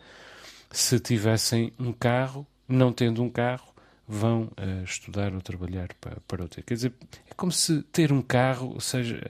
Se 0.69 0.99
tivessem 0.99 1.73
um 1.79 1.91
carro, 1.91 2.45
não 2.67 2.93
tendo 2.93 3.23
um 3.23 3.29
carro, 3.31 3.73
vão 4.11 4.45
uh, 4.57 4.83
estudar 4.83 5.35
ou 5.35 5.39
trabalhar 5.39 5.89
para, 6.01 6.19
para 6.27 6.43
o. 6.43 6.49
Quer 6.49 6.73
dizer, 6.73 6.93
é 7.29 7.33
como 7.35 7.51
se 7.51 7.83
ter 7.83 8.11
um 8.11 8.23
carro 8.23 8.81
seja, 8.81 9.29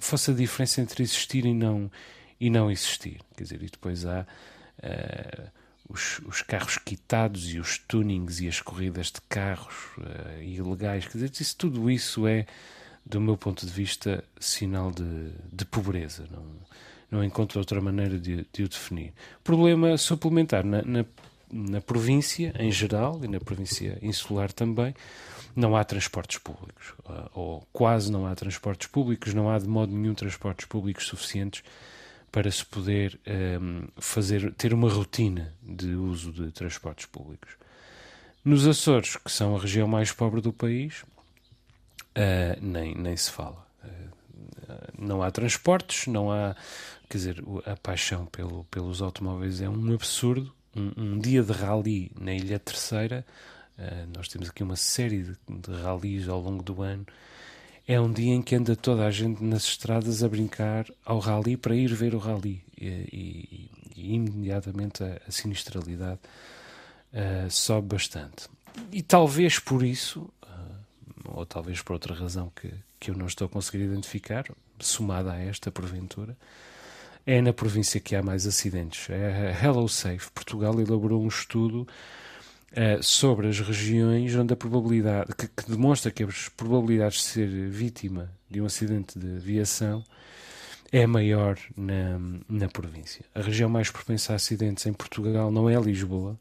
fosse 0.00 0.32
a 0.32 0.34
diferença 0.34 0.80
entre 0.80 1.04
existir 1.04 1.46
e 1.46 1.54
não, 1.54 1.88
e 2.40 2.50
não 2.50 2.68
existir. 2.68 3.20
Quer 3.36 3.44
dizer, 3.44 3.62
e 3.62 3.66
depois 3.66 4.04
há 4.04 4.26
uh, 4.82 5.50
os, 5.88 6.18
os, 6.26 6.42
carros 6.42 6.76
quitados 6.76 7.54
e 7.54 7.60
os 7.60 7.78
tunings 7.78 8.40
e 8.40 8.48
as 8.48 8.60
corridas 8.60 9.12
de 9.12 9.20
carros 9.28 9.96
uh, 9.98 10.42
ilegais. 10.42 11.06
Quer 11.06 11.18
dizer, 11.18 11.30
isso, 11.40 11.56
tudo 11.56 11.88
isso 11.88 12.26
é, 12.26 12.46
do 13.04 13.20
meu 13.20 13.36
ponto 13.36 13.64
de 13.64 13.72
vista, 13.72 14.24
sinal 14.40 14.90
de, 14.90 15.30
de 15.52 15.64
pobreza. 15.64 16.26
Não, 16.32 16.44
não 17.12 17.22
encontro 17.22 17.60
outra 17.60 17.80
maneira 17.80 18.18
de, 18.18 18.44
de 18.52 18.64
o 18.64 18.68
definir. 18.68 19.12
Problema 19.44 19.96
suplementar 19.96 20.64
na, 20.64 20.82
na 20.82 21.04
na 21.50 21.80
província 21.80 22.52
em 22.58 22.70
geral 22.70 23.20
e 23.22 23.28
na 23.28 23.40
província 23.40 23.98
insular 24.02 24.52
também, 24.52 24.94
não 25.54 25.74
há 25.74 25.82
transportes 25.84 26.38
públicos, 26.38 26.92
ah, 27.06 27.30
ou 27.34 27.66
quase 27.72 28.12
não 28.12 28.26
há 28.26 28.34
transportes 28.34 28.88
públicos, 28.88 29.32
não 29.32 29.50
há 29.50 29.58
de 29.58 29.66
modo 29.66 29.92
nenhum 29.92 30.14
transportes 30.14 30.66
públicos 30.66 31.06
suficientes 31.06 31.62
para 32.30 32.50
se 32.50 32.64
poder 32.66 33.18
um, 33.60 33.88
fazer, 33.96 34.52
ter 34.54 34.74
uma 34.74 34.90
rotina 34.90 35.54
de 35.62 35.94
uso 35.94 36.30
de 36.30 36.52
transportes 36.52 37.06
públicos. 37.06 37.56
Nos 38.44 38.66
Açores, 38.66 39.16
que 39.16 39.32
são 39.32 39.56
a 39.56 39.58
região 39.58 39.88
mais 39.88 40.12
pobre 40.12 40.42
do 40.42 40.52
país, 40.52 41.02
uh, 41.02 42.60
nem, 42.60 42.94
nem 42.94 43.16
se 43.16 43.30
fala. 43.30 43.66
Uh, 43.82 44.10
não 44.98 45.22
há 45.22 45.30
transportes, 45.30 46.06
não 46.06 46.30
há. 46.30 46.54
Quer 47.08 47.16
dizer, 47.16 47.44
a 47.64 47.76
paixão 47.76 48.26
pelo, 48.26 48.64
pelos 48.64 49.00
automóveis 49.00 49.60
é 49.60 49.68
um 49.68 49.94
absurdo 49.94 50.52
um, 50.76 50.92
um 50.96 51.18
dia 51.18 51.42
de 51.42 51.52
rally 51.52 52.12
na 52.20 52.34
Ilha 52.34 52.58
Terceira, 52.58 53.24
uh, 53.78 54.08
nós 54.14 54.28
temos 54.28 54.48
aqui 54.48 54.62
uma 54.62 54.76
série 54.76 55.22
de, 55.22 55.36
de 55.48 55.72
rallies 55.82 56.28
ao 56.28 56.40
longo 56.40 56.62
do 56.62 56.82
ano, 56.82 57.06
é 57.88 58.00
um 58.00 58.12
dia 58.12 58.34
em 58.34 58.42
que 58.42 58.54
anda 58.54 58.74
toda 58.74 59.06
a 59.06 59.10
gente 59.10 59.42
nas 59.42 59.62
estradas 59.64 60.22
a 60.22 60.28
brincar 60.28 60.86
ao 61.04 61.18
rally 61.18 61.56
para 61.56 61.74
ir 61.74 61.94
ver 61.94 62.14
o 62.14 62.18
rally 62.18 62.62
e, 62.76 62.86
e, 62.86 63.70
e 63.96 64.14
imediatamente 64.14 65.04
a, 65.04 65.20
a 65.26 65.30
sinistralidade 65.30 66.20
uh, 67.12 67.50
sobe 67.50 67.88
bastante. 67.94 68.48
E 68.92 69.02
talvez 69.02 69.58
por 69.58 69.84
isso, 69.84 70.28
uh, 70.42 71.36
ou 71.36 71.46
talvez 71.46 71.80
por 71.80 71.94
outra 71.94 72.14
razão 72.14 72.52
que, 72.54 72.72
que 72.98 73.10
eu 73.10 73.16
não 73.16 73.26
estou 73.26 73.46
a 73.46 73.48
conseguir 73.48 73.84
identificar, 73.84 74.44
somada 74.80 75.32
a 75.32 75.38
esta 75.38 75.70
porventura, 75.70 76.36
é 77.26 77.42
na 77.42 77.52
província 77.52 78.00
que 78.00 78.14
há 78.14 78.22
mais 78.22 78.46
acidentes. 78.46 79.10
É 79.10 79.48
a 79.48 79.64
Hello 79.64 79.88
Safe. 79.88 80.30
Portugal 80.32 80.80
elaborou 80.80 81.22
um 81.22 81.26
estudo 81.26 81.86
uh, 82.72 83.02
sobre 83.02 83.48
as 83.48 83.58
regiões 83.58 84.34
onde 84.36 84.52
a 84.52 84.56
probabilidade, 84.56 85.34
que, 85.34 85.48
que, 85.48 85.68
demonstra 85.68 86.12
que 86.12 86.22
as 86.22 86.48
probabilidades 86.50 87.18
de 87.18 87.24
ser 87.24 87.48
vítima 87.68 88.30
de 88.48 88.62
um 88.62 88.66
acidente 88.66 89.18
de 89.18 89.36
aviação 89.36 90.04
é 90.92 91.04
maior 91.04 91.58
na, 91.76 92.20
na 92.48 92.68
província. 92.68 93.24
A 93.34 93.40
região 93.40 93.68
mais 93.68 93.90
propensa 93.90 94.32
a 94.32 94.36
acidentes 94.36 94.86
em 94.86 94.92
Portugal 94.92 95.50
não 95.50 95.68
é 95.68 95.74
Lisboa. 95.80 96.38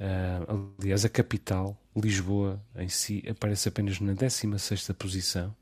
Uh, 0.00 0.72
aliás, 0.80 1.04
a 1.04 1.08
capital, 1.10 1.76
Lisboa, 1.94 2.62
em 2.76 2.88
si, 2.88 3.22
aparece 3.28 3.68
apenas 3.68 4.00
na 4.00 4.14
16ª 4.14 4.94
posição 4.94 5.54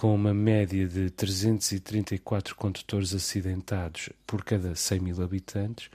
com 0.00 0.12
uma 0.14 0.32
média 0.32 0.88
de 0.88 1.10
334 1.10 2.56
condutores 2.56 3.12
acidentados 3.12 4.08
por 4.26 4.42
cada 4.42 4.74
100 4.74 4.98
mil 4.98 5.22
habitantes. 5.22 5.90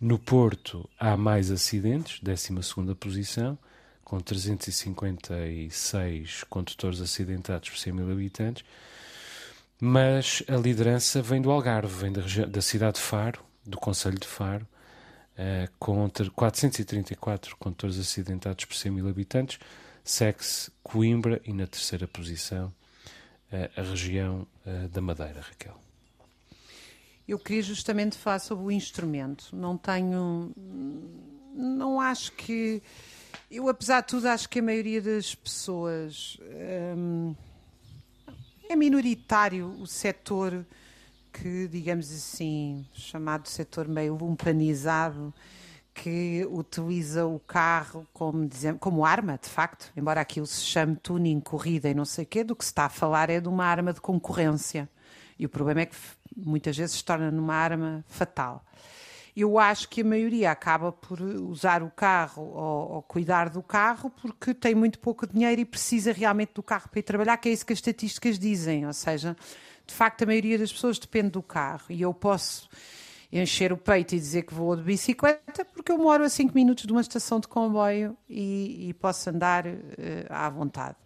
No 0.00 0.18
Porto 0.18 0.88
há 0.98 1.18
mais 1.18 1.50
acidentes, 1.50 2.18
12 2.22 2.54
posição, 2.98 3.58
com 4.02 4.18
356 4.20 6.44
condutores 6.44 7.02
acidentados 7.02 7.68
por 7.68 7.76
100 7.76 7.92
mil 7.92 8.10
habitantes. 8.10 8.64
Mas 9.78 10.42
a 10.48 10.56
liderança 10.56 11.20
vem 11.20 11.42
do 11.42 11.50
Algarve, 11.50 11.94
vem 11.94 12.12
da, 12.12 12.22
da 12.46 12.62
cidade 12.62 12.96
de 12.96 13.02
Faro, 13.02 13.44
do 13.66 13.76
Conselho 13.76 14.18
de 14.18 14.26
Faro, 14.26 14.66
uh, 15.34 15.70
com 15.78 16.10
434 16.34 17.54
condutores 17.58 17.98
acidentados 17.98 18.64
por 18.64 18.74
100 18.74 18.92
mil 18.92 19.06
habitantes. 19.06 19.58
Segue-se 20.02 20.70
Coimbra 20.82 21.38
e 21.44 21.52
na 21.52 21.66
terceira 21.66 22.08
posição 22.08 22.72
a 23.76 23.82
região 23.82 24.46
da 24.90 25.00
Madeira, 25.00 25.40
Raquel? 25.40 25.78
Eu 27.28 27.38
queria 27.38 27.62
justamente 27.62 28.16
falar 28.16 28.38
sobre 28.38 28.64
o 28.64 28.70
instrumento. 28.70 29.54
Não 29.54 29.76
tenho. 29.76 30.52
Não 31.54 32.00
acho 32.00 32.32
que. 32.32 32.82
Eu, 33.50 33.68
apesar 33.68 34.00
de 34.00 34.08
tudo, 34.08 34.26
acho 34.28 34.48
que 34.48 34.60
a 34.60 34.62
maioria 34.62 35.02
das 35.02 35.34
pessoas. 35.34 36.38
Hum, 36.96 37.34
é 38.68 38.76
minoritário 38.76 39.68
o 39.80 39.86
setor 39.86 40.64
que, 41.32 41.68
digamos 41.68 42.10
assim, 42.12 42.86
chamado 42.92 43.48
setor 43.48 43.86
meio 43.86 44.14
lumpanizado, 44.14 45.34
que 45.96 46.46
utiliza 46.50 47.26
o 47.26 47.40
carro 47.40 48.06
como, 48.12 48.48
como 48.78 49.04
arma, 49.04 49.38
de 49.42 49.48
facto, 49.48 49.90
embora 49.96 50.20
aquilo 50.20 50.46
se 50.46 50.60
chame 50.60 50.94
tuning, 50.94 51.40
corrida 51.40 51.88
e 51.88 51.94
não 51.94 52.04
sei 52.04 52.24
o 52.24 52.26
quê, 52.26 52.44
do 52.44 52.54
que 52.54 52.64
se 52.64 52.70
está 52.70 52.84
a 52.84 52.88
falar 52.90 53.30
é 53.30 53.40
de 53.40 53.48
uma 53.48 53.64
arma 53.64 53.94
de 53.94 54.00
concorrência. 54.00 54.88
E 55.38 55.46
o 55.46 55.48
problema 55.48 55.80
é 55.80 55.86
que 55.86 55.96
muitas 56.36 56.76
vezes 56.76 56.96
se 56.96 57.04
torna 57.04 57.30
numa 57.30 57.54
arma 57.54 58.04
fatal. 58.08 58.62
eu 59.34 59.58
acho 59.58 59.88
que 59.88 60.02
a 60.02 60.04
maioria 60.04 60.50
acaba 60.50 60.92
por 60.92 61.20
usar 61.20 61.82
o 61.82 61.90
carro 61.90 62.42
ou, 62.42 62.92
ou, 62.92 63.02
cuidar 63.02 63.48
do 63.48 63.62
carro 63.62 64.10
porque 64.10 64.52
tem 64.52 64.74
muito 64.74 64.98
pouco 64.98 65.26
dinheiro 65.26 65.62
e 65.62 65.64
precisa 65.64 66.12
realmente 66.12 66.52
do 66.54 66.62
carro 66.62 66.88
para 66.90 67.00
ir 67.00 67.04
trabalhar, 67.04 67.36
que 67.38 67.48
é 67.48 67.52
isso 67.52 67.64
que 67.64 67.72
as 67.72 67.78
estatísticas 67.78 68.38
dizem. 68.38 68.86
Ou 68.86 68.92
seja, 68.92 69.34
de 69.86 69.94
facto, 69.94 70.22
a 70.22 70.26
maioria 70.26 70.58
das 70.58 70.72
pessoas 70.72 70.98
depende 70.98 71.30
do 71.30 71.42
carro 71.42 71.86
e 71.88 72.02
eu 72.02 72.12
posso 72.12 72.68
encher 73.40 73.72
o 73.72 73.76
peito 73.76 74.14
e 74.14 74.18
dizer 74.18 74.42
que 74.42 74.54
vou 74.54 74.76
de 74.76 74.82
bicicleta 74.82 75.64
porque 75.64 75.92
eu 75.92 75.98
moro 75.98 76.24
a 76.24 76.28
5 76.28 76.54
minutos 76.54 76.84
de 76.84 76.92
uma 76.92 77.00
estação 77.00 77.40
de 77.40 77.48
comboio 77.48 78.16
e, 78.28 78.88
e 78.88 78.94
posso 78.94 79.30
andar 79.30 79.66
uh, 79.66 79.72
à 80.28 80.48
vontade. 80.50 80.96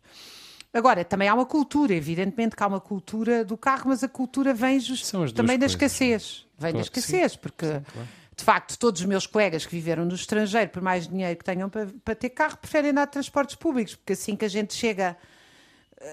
Agora, 0.72 1.04
também 1.04 1.28
há 1.28 1.34
uma 1.34 1.46
cultura, 1.46 1.94
evidentemente 1.94 2.54
que 2.54 2.62
há 2.62 2.66
uma 2.66 2.80
cultura 2.80 3.44
do 3.44 3.56
carro, 3.56 3.84
mas 3.88 4.04
a 4.04 4.08
cultura 4.08 4.54
vem 4.54 4.78
just... 4.78 5.10
também 5.34 5.58
da 5.58 5.66
escassez. 5.66 6.46
Vem 6.56 6.70
claro, 6.70 6.76
da 6.76 6.80
escassez, 6.82 7.32
sim, 7.32 7.38
porque 7.38 7.66
sim, 7.66 7.82
claro 7.92 8.08
de 8.40 8.44
facto, 8.44 8.78
todos 8.78 9.02
os 9.02 9.06
meus 9.06 9.26
colegas 9.26 9.66
que 9.66 9.72
viveram 9.72 10.04
no 10.04 10.14
estrangeiro, 10.14 10.70
por 10.70 10.82
mais 10.82 11.06
dinheiro 11.06 11.38
que 11.38 11.44
tenham 11.44 11.68
para, 11.68 11.86
para 12.02 12.14
ter 12.14 12.30
carro, 12.30 12.56
preferem 12.56 12.90
andar 12.90 13.04
de 13.04 13.12
transportes 13.12 13.54
públicos, 13.54 13.94
porque 13.94 14.14
assim 14.14 14.34
que 14.34 14.46
a 14.46 14.48
gente 14.48 14.72
chega, 14.72 15.16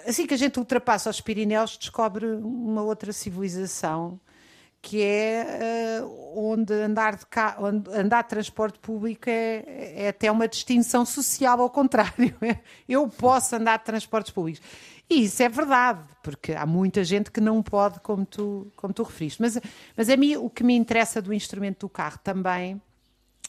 assim 0.06 0.28
que 0.28 0.34
a 0.34 0.38
gente 0.38 0.60
ultrapassa 0.60 1.10
os 1.10 1.22
Pirineus, 1.22 1.78
descobre 1.78 2.26
uma 2.26 2.82
outra 2.82 3.14
civilização 3.14 4.20
que 4.88 5.04
é 5.04 6.02
uh, 6.02 6.40
onde 6.40 6.74
andar 6.74 7.18
de 7.18 7.26
carro, 7.26 7.68
onde 7.68 7.90
andar 7.90 8.24
de 8.24 8.30
transporte 8.30 8.80
público 8.80 9.30
é, 9.30 9.66
é 9.98 10.08
até 10.08 10.32
uma 10.32 10.48
distinção 10.48 11.06
social 11.06 11.60
ao 11.60 11.70
contrário. 11.70 12.34
Eu 12.88 13.06
posso 13.10 13.54
andar 13.58 13.80
de 13.80 13.84
transportes 13.84 14.32
públicos. 14.32 14.62
E 15.10 15.26
isso 15.26 15.44
é 15.44 15.50
verdade, 15.50 16.08
porque 16.24 16.54
há 16.54 16.66
muita 16.66 17.04
gente 17.04 17.32
que 17.32 17.42
não 17.42 17.62
pode, 17.62 18.00
como 18.00 18.26
tu, 18.26 18.72
como 18.78 18.94
tu 18.94 19.04
referiste. 19.04 19.42
Mas, 19.42 19.60
mas 19.98 20.10
a 20.10 20.16
mim 20.16 20.38
o 20.38 20.50
que 20.50 20.64
me 20.64 20.74
interessa 20.74 21.22
do 21.22 21.34
instrumento 21.34 21.82
do 21.82 21.90
carro 21.90 22.20
também 22.24 22.82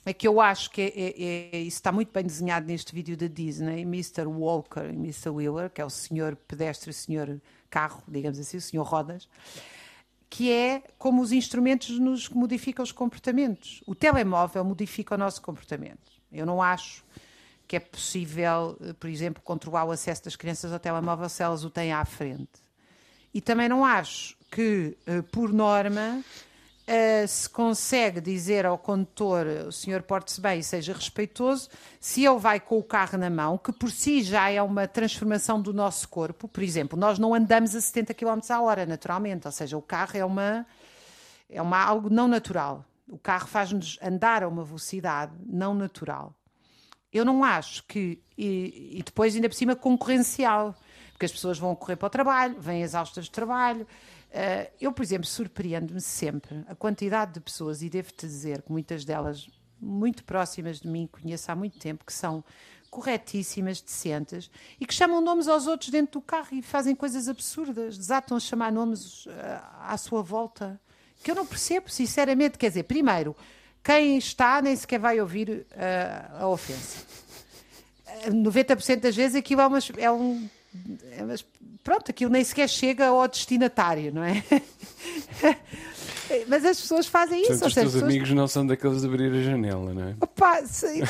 é 0.05 0.13
que 0.13 0.27
eu 0.27 0.41
acho 0.41 0.69
que 0.73 0.81
é, 0.81 0.93
é, 0.97 1.57
é, 1.57 1.61
isso 1.61 1.77
está 1.77 1.93
muito 1.93 2.13
bem 2.13 2.25
desenhado 2.25 2.67
neste 2.67 2.93
vídeo 2.93 3.17
da 3.17 3.29
Disney, 3.29 3.83
Mr. 3.83 4.27
Walker 4.27 4.87
e 4.87 4.97
Mr. 4.97 5.31
Wheeler, 5.31 5.71
que 5.71 5.81
é 5.81 5.85
o 5.85 5.91
senhor 5.91 6.35
pedestre 6.35 6.91
o 6.91 6.95
senhor 6.95 7.41
carro, 7.71 8.03
digamos 8.09 8.41
assim, 8.41 8.57
o 8.57 8.61
senhor 8.61 8.83
rodas, 8.83 9.29
que 10.31 10.53
é 10.53 10.83
como 10.99 11.23
os 11.23 11.33
instrumentos 11.33 11.99
nos 11.99 12.29
modificam 12.29 12.83
os 12.83 12.93
comportamentos. 12.93 13.83
O 13.87 13.95
telemóvel 13.95 14.65
modifica 14.65 15.15
o 15.15 15.19
nosso 15.19 15.41
comportamento. 15.41 16.13
Eu 16.31 16.45
não 16.45 16.63
acho 16.63 17.05
que 17.67 17.77
é 17.77 17.81
possível, 17.81 18.77
eh, 18.81 18.93
por 18.95 19.09
exemplo, 19.09 19.43
controlar 19.43 19.85
o 19.85 19.91
acesso 19.91 20.25
das 20.25 20.37
crianças 20.37 20.73
ao 20.73 20.79
telemóvel 20.79 21.29
se 21.29 21.43
elas 21.43 21.65
o 21.65 21.71
têm 21.71 21.93
à 21.93 22.05
frente. 22.05 22.67
E 23.33 23.41
também 23.41 23.69
não 23.69 23.85
acho 23.85 24.37
que, 24.51 24.97
eh, 25.07 25.23
por 25.23 25.53
norma, 25.53 26.23
eh, 26.89 27.27
se 27.27 27.49
consegue 27.49 28.21
dizer 28.21 28.67
ao 28.67 28.79
condutor, 28.79 29.47
o 29.69 29.73
senhor 29.73 30.03
porte-se 30.03 30.41
bem 30.41 30.61
e 30.61 30.63
seja 30.63 30.93
respeitoso, 30.93 31.69
se 32.01 32.25
ele 32.25 32.39
vai 32.39 32.59
com 32.59 32.79
o 32.79 32.83
carro 32.83 33.19
na 33.19 33.29
mão, 33.31 33.59
que 33.59 33.71
por 33.73 33.91
si 33.91 34.23
já 34.23 34.51
é 34.51 34.61
uma 34.63 34.89
transformação 34.89 35.61
do 35.61 35.73
nosso 35.73 36.09
corpo. 36.09 36.49
Por 36.49 36.63
exemplo, 36.63 36.99
nós 36.99 37.19
não 37.19 37.35
andamos 37.35 37.77
a 37.77 37.81
70 37.81 38.15
km 38.15 38.41
à 38.51 38.61
hora, 38.61 38.87
naturalmente, 38.87 39.47
ou 39.47 39.53
seja, 39.53 39.77
o 39.77 39.83
carro 39.83 40.17
é 40.17 40.25
uma 40.25 40.67
é 41.51 41.63
uma 41.63 41.83
algo 41.83 42.11
não 42.11 42.27
natural. 42.27 42.85
O 43.09 43.19
carro 43.19 43.47
faz-nos 43.47 43.99
andar 44.03 44.43
a 44.43 44.49
uma 44.49 44.65
velocidade 44.65 45.33
não 45.47 45.75
natural 45.75 46.35
eu 47.13 47.25
não 47.25 47.43
acho 47.43 47.85
que. 47.85 48.23
E, 48.37 48.99
e, 48.99 49.03
depois, 49.03 49.35
ainda 49.35 49.49
por 49.49 49.55
cima, 49.55 49.75
concorrencial, 49.75 50.75
porque 51.13 51.27
as 51.27 51.33
pessoas 51.33 51.59
vão 51.59 51.75
correr 51.75 51.97
para 51.97 52.07
o 52.07 52.11
trabalho, 52.11 52.57
vêm 52.61 52.83
exaustas 52.83 53.25
de 53.25 53.31
trabalho. 53.31 53.87
Uh, 54.29 54.71
eu, 54.81 54.93
por 54.93 55.03
exemplo, 55.03 55.27
surpreendo-me 55.27 56.01
sempre 56.01 56.65
a 56.69 56.75
quantidade 56.75 57.35
de 57.35 57.41
pessoas, 57.41 57.83
e 57.83 57.89
devo-te 57.89 58.27
dizer 58.27 58.63
que 58.63 58.71
muitas 58.71 59.05
delas 59.05 59.49
muito 59.81 60.25
próximas 60.25 60.81
de 60.81 60.89
mim, 60.89 61.09
conheço 61.11 61.51
há 61.51 61.55
muito 61.55 61.79
tempo, 61.79 62.05
que 62.05 62.13
são 62.13 62.45
corretíssimas, 62.91 63.81
decentes 63.81 64.51
e 64.81 64.87
que 64.87 64.95
chamam 64.95 65.21
nomes 65.21 65.47
aos 65.47 65.67
outros 65.67 65.91
dentro 65.91 66.21
do 66.21 66.23
carro 66.23 66.49
e 66.53 66.63
fazem 66.63 66.95
coisas 66.95 67.29
absurdas, 67.29 67.97
desatam 67.97 68.37
a 68.37 68.41
chamar 68.41 68.73
nomes 68.73 69.27
uh, 69.27 69.31
à 69.81 69.97
sua 69.97 70.23
volta, 70.23 70.81
que 71.23 71.31
eu 71.31 71.35
não 71.35 71.47
percebo, 71.47 71.91
sinceramente. 71.91 72.57
Quer 72.59 72.69
dizer, 72.69 72.85
primeiro, 72.85 73.37
quem 73.83 74.19
está 74.19 74.61
nem 74.63 74.75
sequer 74.75 74.99
vai 74.99 75.21
ouvir 75.21 75.67
uh, 75.71 76.43
a 76.43 76.49
ofensa. 76.49 77.07
90% 78.27 79.01
das 79.01 79.15
vezes 79.15 79.37
aquilo 79.37 79.61
é, 79.61 80.03
é 80.03 80.11
um. 80.11 80.49
É 81.13 81.23
pronto, 81.89 82.11
aquilo 82.11 82.31
nem 82.31 82.45
sequer 82.45 82.69
chega 82.69 83.07
ao 83.07 83.27
destinatário, 83.27 84.13
não 84.13 84.23
é? 84.23 84.45
Mas 86.47 86.63
as 86.63 86.79
pessoas 86.79 87.07
fazem 87.07 87.41
isso. 87.41 87.53
Portanto, 87.53 87.69
os 87.69 87.75
teus 87.75 87.93
pessoas... 87.95 88.03
amigos 88.03 88.31
não 88.33 88.47
são 88.47 88.67
daqueles 88.67 89.01
de 89.01 89.07
abrir 89.07 89.33
a 89.33 89.43
janela, 89.43 89.95
não 89.95 90.09
é? 90.09 90.17
Opa, 90.21 90.67
sei, 90.67 91.03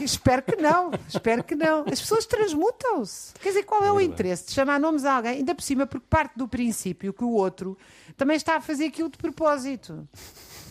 espero 0.00 0.42
que 0.42 0.56
não, 0.56 0.90
espero 1.06 1.44
que 1.44 1.54
não. 1.54 1.80
As 1.80 2.00
pessoas 2.00 2.24
transmutam-se. 2.24 3.34
Quer 3.34 3.50
dizer, 3.50 3.64
qual 3.64 3.84
é, 3.84 3.88
é 3.88 3.92
o 3.92 4.00
interesse 4.00 4.46
de 4.46 4.52
chamar 4.52 4.80
nomes 4.80 5.04
a 5.04 5.16
alguém? 5.16 5.32
Ainda 5.32 5.54
por 5.54 5.62
cima, 5.62 5.86
porque 5.86 6.06
parte 6.08 6.38
do 6.38 6.48
princípio 6.48 7.12
que 7.12 7.22
o 7.22 7.32
outro 7.32 7.76
também 8.16 8.36
está 8.36 8.56
a 8.56 8.60
fazer 8.62 8.86
aquilo 8.86 9.10
de 9.10 9.18
propósito. 9.18 10.08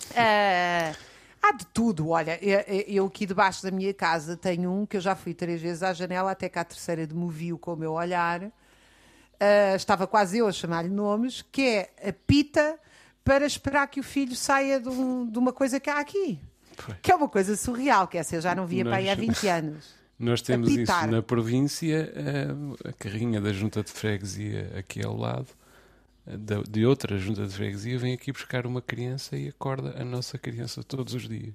Uh, 0.09 1.13
Há 1.43 1.51
de 1.51 1.65
tudo, 1.67 2.07
olha, 2.07 2.39
eu 2.87 3.05
aqui 3.05 3.25
debaixo 3.25 3.61
da 3.63 3.69
minha 3.69 3.93
casa 3.93 4.37
tenho 4.37 4.71
um 4.71 4.85
que 4.85 4.95
eu 4.95 5.01
já 5.01 5.13
fui 5.13 5.33
três 5.33 5.61
vezes 5.61 5.83
à 5.83 5.91
janela, 5.91 6.31
até 6.31 6.47
que 6.47 6.57
a 6.57 6.63
terceira 6.63 7.05
demoviu 7.05 7.59
com 7.59 7.73
o 7.73 7.75
meu 7.75 7.91
olhar. 7.91 8.49
Uh, 9.43 9.75
estava 9.75 10.07
quase 10.07 10.37
eu 10.37 10.47
a 10.47 10.51
chamar-lhe 10.51 10.89
nomes, 10.89 11.43
que 11.51 11.61
é 11.61 12.09
a 12.09 12.13
pita 12.13 12.79
para 13.23 13.45
esperar 13.45 13.87
que 13.87 13.99
o 13.99 14.03
filho 14.03 14.35
saia 14.35 14.79
de, 14.79 14.89
um, 14.89 15.29
de 15.29 15.37
uma 15.37 15.51
coisa 15.51 15.79
que 15.79 15.89
há 15.89 15.99
aqui. 15.99 16.39
Que 17.01 17.11
é 17.11 17.15
uma 17.15 17.29
coisa 17.29 17.55
surreal, 17.55 18.07
que 18.07 18.17
essa 18.17 18.35
eu 18.35 18.41
já 18.41 18.55
não 18.55 18.65
via 18.65 18.83
Nós... 18.83 18.91
para 18.91 18.99
aí 18.99 19.09
há 19.09 19.15
20 19.15 19.47
anos. 19.47 20.03
Nós 20.17 20.41
temos 20.41 20.69
isso 20.69 21.07
na 21.07 21.21
província, 21.21 22.13
a, 22.85 22.89
a 22.89 22.93
carrinha 22.93 23.41
da 23.41 23.51
junta 23.51 23.83
de 23.83 23.91
freguesia 23.91 24.71
aqui 24.77 25.03
ao 25.03 25.15
lado 25.17 25.47
de 26.69 26.85
outra 26.85 27.17
junta 27.17 27.45
de 27.45 27.53
freguesia 27.53 27.99
vem 27.99 28.13
aqui 28.13 28.31
buscar 28.31 28.65
uma 28.65 28.81
criança 28.81 29.35
e 29.35 29.49
acorda 29.49 30.01
a 30.01 30.05
nossa 30.05 30.37
criança 30.37 30.81
todos 30.83 31.13
os 31.13 31.27
dias. 31.27 31.53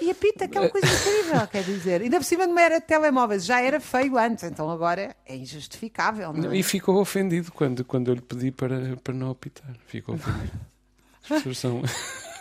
E 0.00 0.10
a 0.10 0.14
pita, 0.14 0.44
aquela 0.44 0.68
coisa 0.68 0.86
incrível, 0.86 1.46
quer 1.46 1.62
dizer. 1.62 2.02
Ainda 2.02 2.18
por 2.18 2.24
cima 2.24 2.46
não 2.46 2.58
era 2.58 2.80
telemóveis, 2.80 3.44
já 3.44 3.60
era 3.60 3.80
feio 3.80 4.18
antes, 4.18 4.44
então 4.44 4.70
agora 4.70 5.14
é 5.26 5.36
injustificável. 5.36 6.32
Não 6.32 6.52
é? 6.52 6.56
E 6.56 6.62
ficou 6.62 7.00
ofendido 7.00 7.52
quando, 7.52 7.84
quando 7.84 8.08
eu 8.08 8.14
lhe 8.14 8.20
pedi 8.20 8.50
para, 8.50 8.96
para 9.02 9.14
não 9.14 9.30
apitar. 9.30 9.74
Ficou 9.86 10.14
ofendido. 10.14 10.52
As 11.22 11.28
pessoas 11.28 11.58
são. 11.58 11.82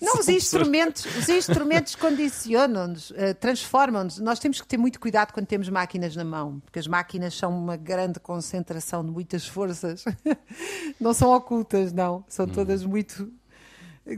Não, 0.00 0.18
os 0.18 0.28
instrumentos, 0.28 1.06
os 1.16 1.28
instrumentos 1.28 1.94
condicionam-nos, 1.94 3.10
uh, 3.10 3.34
transformam-nos. 3.38 4.18
Nós 4.18 4.38
temos 4.38 4.60
que 4.60 4.66
ter 4.66 4.76
muito 4.76 5.00
cuidado 5.00 5.32
quando 5.32 5.46
temos 5.46 5.68
máquinas 5.68 6.14
na 6.14 6.24
mão, 6.24 6.60
porque 6.60 6.78
as 6.78 6.86
máquinas 6.86 7.34
são 7.34 7.56
uma 7.56 7.76
grande 7.76 8.20
concentração 8.20 9.04
de 9.04 9.10
muitas 9.10 9.46
forças. 9.46 10.04
não 11.00 11.14
são 11.14 11.32
ocultas, 11.32 11.92
não. 11.92 12.24
São 12.28 12.44
hum. 12.44 12.50
todas 12.50 12.84
muito. 12.84 13.32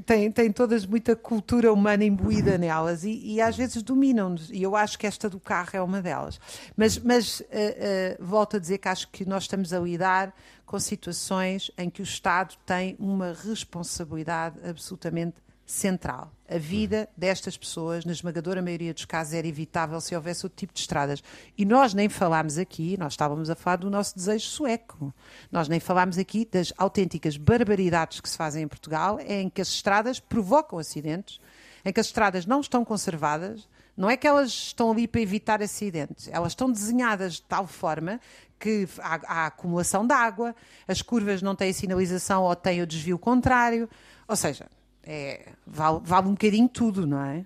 Têm, 0.01 0.31
têm 0.31 0.51
todas 0.51 0.87
muita 0.87 1.15
cultura 1.15 1.73
humana 1.73 2.05
imbuída 2.05 2.57
nelas 2.57 3.05
e, 3.05 3.21
e 3.25 3.41
às 3.41 3.57
vezes 3.57 3.83
dominam-nos. 3.83 4.51
E 4.51 4.63
eu 4.63 4.75
acho 4.75 4.99
que 4.99 5.07
esta 5.07 5.29
do 5.29 5.39
carro 5.39 5.71
é 5.73 5.83
uma 5.83 6.01
delas. 6.01 6.41
Mas, 6.77 6.99
mas 6.99 7.41
uh, 7.41 7.45
uh, 7.45 8.25
volto 8.25 8.57
a 8.57 8.61
dizer 8.61 8.79
que 8.79 8.89
acho 8.89 9.09
que 9.09 9.25
nós 9.25 9.45
estamos 9.45 9.73
a 9.73 9.79
lidar 9.79 10.35
com 10.65 10.79
situações 10.79 11.71
em 11.77 11.91
que 11.91 12.01
o 12.01 12.05
Estado 12.05 12.57
tem 12.65 12.97
uma 12.99 13.33
responsabilidade 13.33 14.59
absolutamente 14.67 15.37
central. 15.67 16.33
A 16.55 16.59
vida 16.59 17.09
destas 17.17 17.57
pessoas, 17.57 18.05
na 18.05 18.13
esmagadora 18.13 18.61
maioria 18.61 18.93
dos 18.93 19.07
casos, 19.07 19.33
era 19.33 19.47
evitável 19.47 19.99
se 20.03 20.15
houvesse 20.15 20.45
outro 20.45 20.59
tipo 20.59 20.75
de 20.75 20.81
estradas. 20.81 21.23
E 21.57 21.65
nós 21.65 21.95
nem 21.95 22.11
falámos 22.11 22.59
aqui, 22.59 22.95
nós 22.99 23.15
estávamos 23.15 23.49
a 23.49 23.55
falar 23.55 23.77
do 23.77 23.89
nosso 23.89 24.15
desejo 24.15 24.45
sueco. 24.45 25.15
Nós 25.51 25.67
nem 25.67 25.81
falámos 25.81 26.19
aqui 26.19 26.45
das 26.45 26.71
autênticas 26.77 27.39
barbaridades 27.39 28.21
que 28.21 28.29
se 28.29 28.37
fazem 28.37 28.65
em 28.65 28.69
Portugal, 28.69 29.19
em 29.21 29.49
que 29.49 29.63
as 29.63 29.69
estradas 29.69 30.21
provocam 30.21 30.79
acidentes, 30.79 31.41
em 31.83 31.91
que 31.91 32.01
as 32.01 32.07
estradas 32.07 32.45
não 32.45 32.61
estão 32.61 32.85
conservadas. 32.85 33.67
Não 33.97 34.11
é 34.11 34.17
que 34.17 34.27
elas 34.27 34.51
estão 34.51 34.91
ali 34.91 35.09
para 35.09 35.23
evitar 35.23 35.63
acidentes, 35.63 36.29
elas 36.31 36.53
estão 36.53 36.71
desenhadas 36.71 37.35
de 37.35 37.43
tal 37.43 37.67
forma 37.67 38.21
que 38.59 38.87
há, 38.99 39.21
há 39.27 39.47
acumulação 39.47 40.07
de 40.07 40.13
água, 40.13 40.55
as 40.87 41.01
curvas 41.01 41.41
não 41.41 41.55
têm 41.55 41.73
sinalização 41.73 42.43
ou 42.43 42.55
têm 42.55 42.83
o 42.83 42.87
desvio 42.87 43.19
contrário. 43.19 43.89
Ou 44.29 44.37
seja, 44.37 44.67
é, 45.05 45.49
vale, 45.67 46.01
vale 46.03 46.29
um 46.29 46.33
bocadinho 46.33 46.69
tudo, 46.69 47.07
não 47.07 47.21
é? 47.21 47.45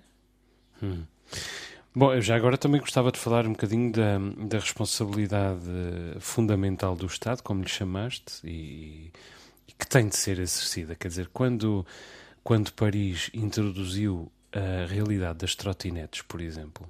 Hum. 0.81 1.03
Bom, 1.95 2.13
eu 2.13 2.21
já 2.21 2.35
agora 2.35 2.57
também 2.57 2.79
gostava 2.79 3.11
de 3.11 3.17
falar 3.17 3.47
um 3.47 3.53
bocadinho 3.53 3.91
da, 3.91 4.19
da 4.47 4.59
responsabilidade 4.59 5.59
fundamental 6.19 6.95
do 6.95 7.07
Estado, 7.07 7.41
como 7.41 7.63
lhe 7.63 7.69
chamaste, 7.69 8.39
e, 8.43 9.11
e, 9.67 9.73
que 9.73 9.87
tem 9.87 10.07
de 10.07 10.15
ser 10.15 10.39
exercida. 10.39 10.95
Quer 10.95 11.07
dizer, 11.07 11.29
quando, 11.33 11.83
quando 12.43 12.71
Paris 12.73 13.31
introduziu 13.33 14.31
a 14.51 14.85
realidade 14.85 15.39
das 15.39 15.55
trotinetes, 15.55 16.21
por 16.21 16.39
exemplo, 16.39 16.87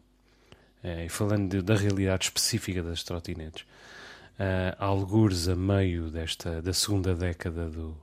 é, 0.84 1.06
e 1.06 1.10
falando 1.10 1.51
de, 1.51 1.62
da 1.62 1.75
realidade 1.75 2.25
específica 2.25 2.84
das 2.84 3.01
trotinetes, 3.03 3.63
uh, 4.39 4.75
algures 4.77 5.47
a 5.47 5.56
meio 5.56 6.10
desta, 6.10 6.62
da 6.62 6.73
segunda 6.73 7.15
década 7.15 7.69
do, 7.69 7.97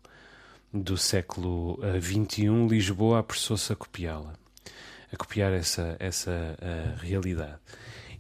do 0.74 0.96
século 0.96 1.78
XXI, 2.00 2.48
uh, 2.48 2.66
Lisboa 2.66 3.20
apressou-se 3.20 3.72
a 3.72 3.76
copiá-la. 3.76 4.34
a 5.12 5.16
copiar 5.16 5.52
essa, 5.52 5.96
essa 6.00 6.30
uh, 6.30 6.98
realidade. 7.00 7.58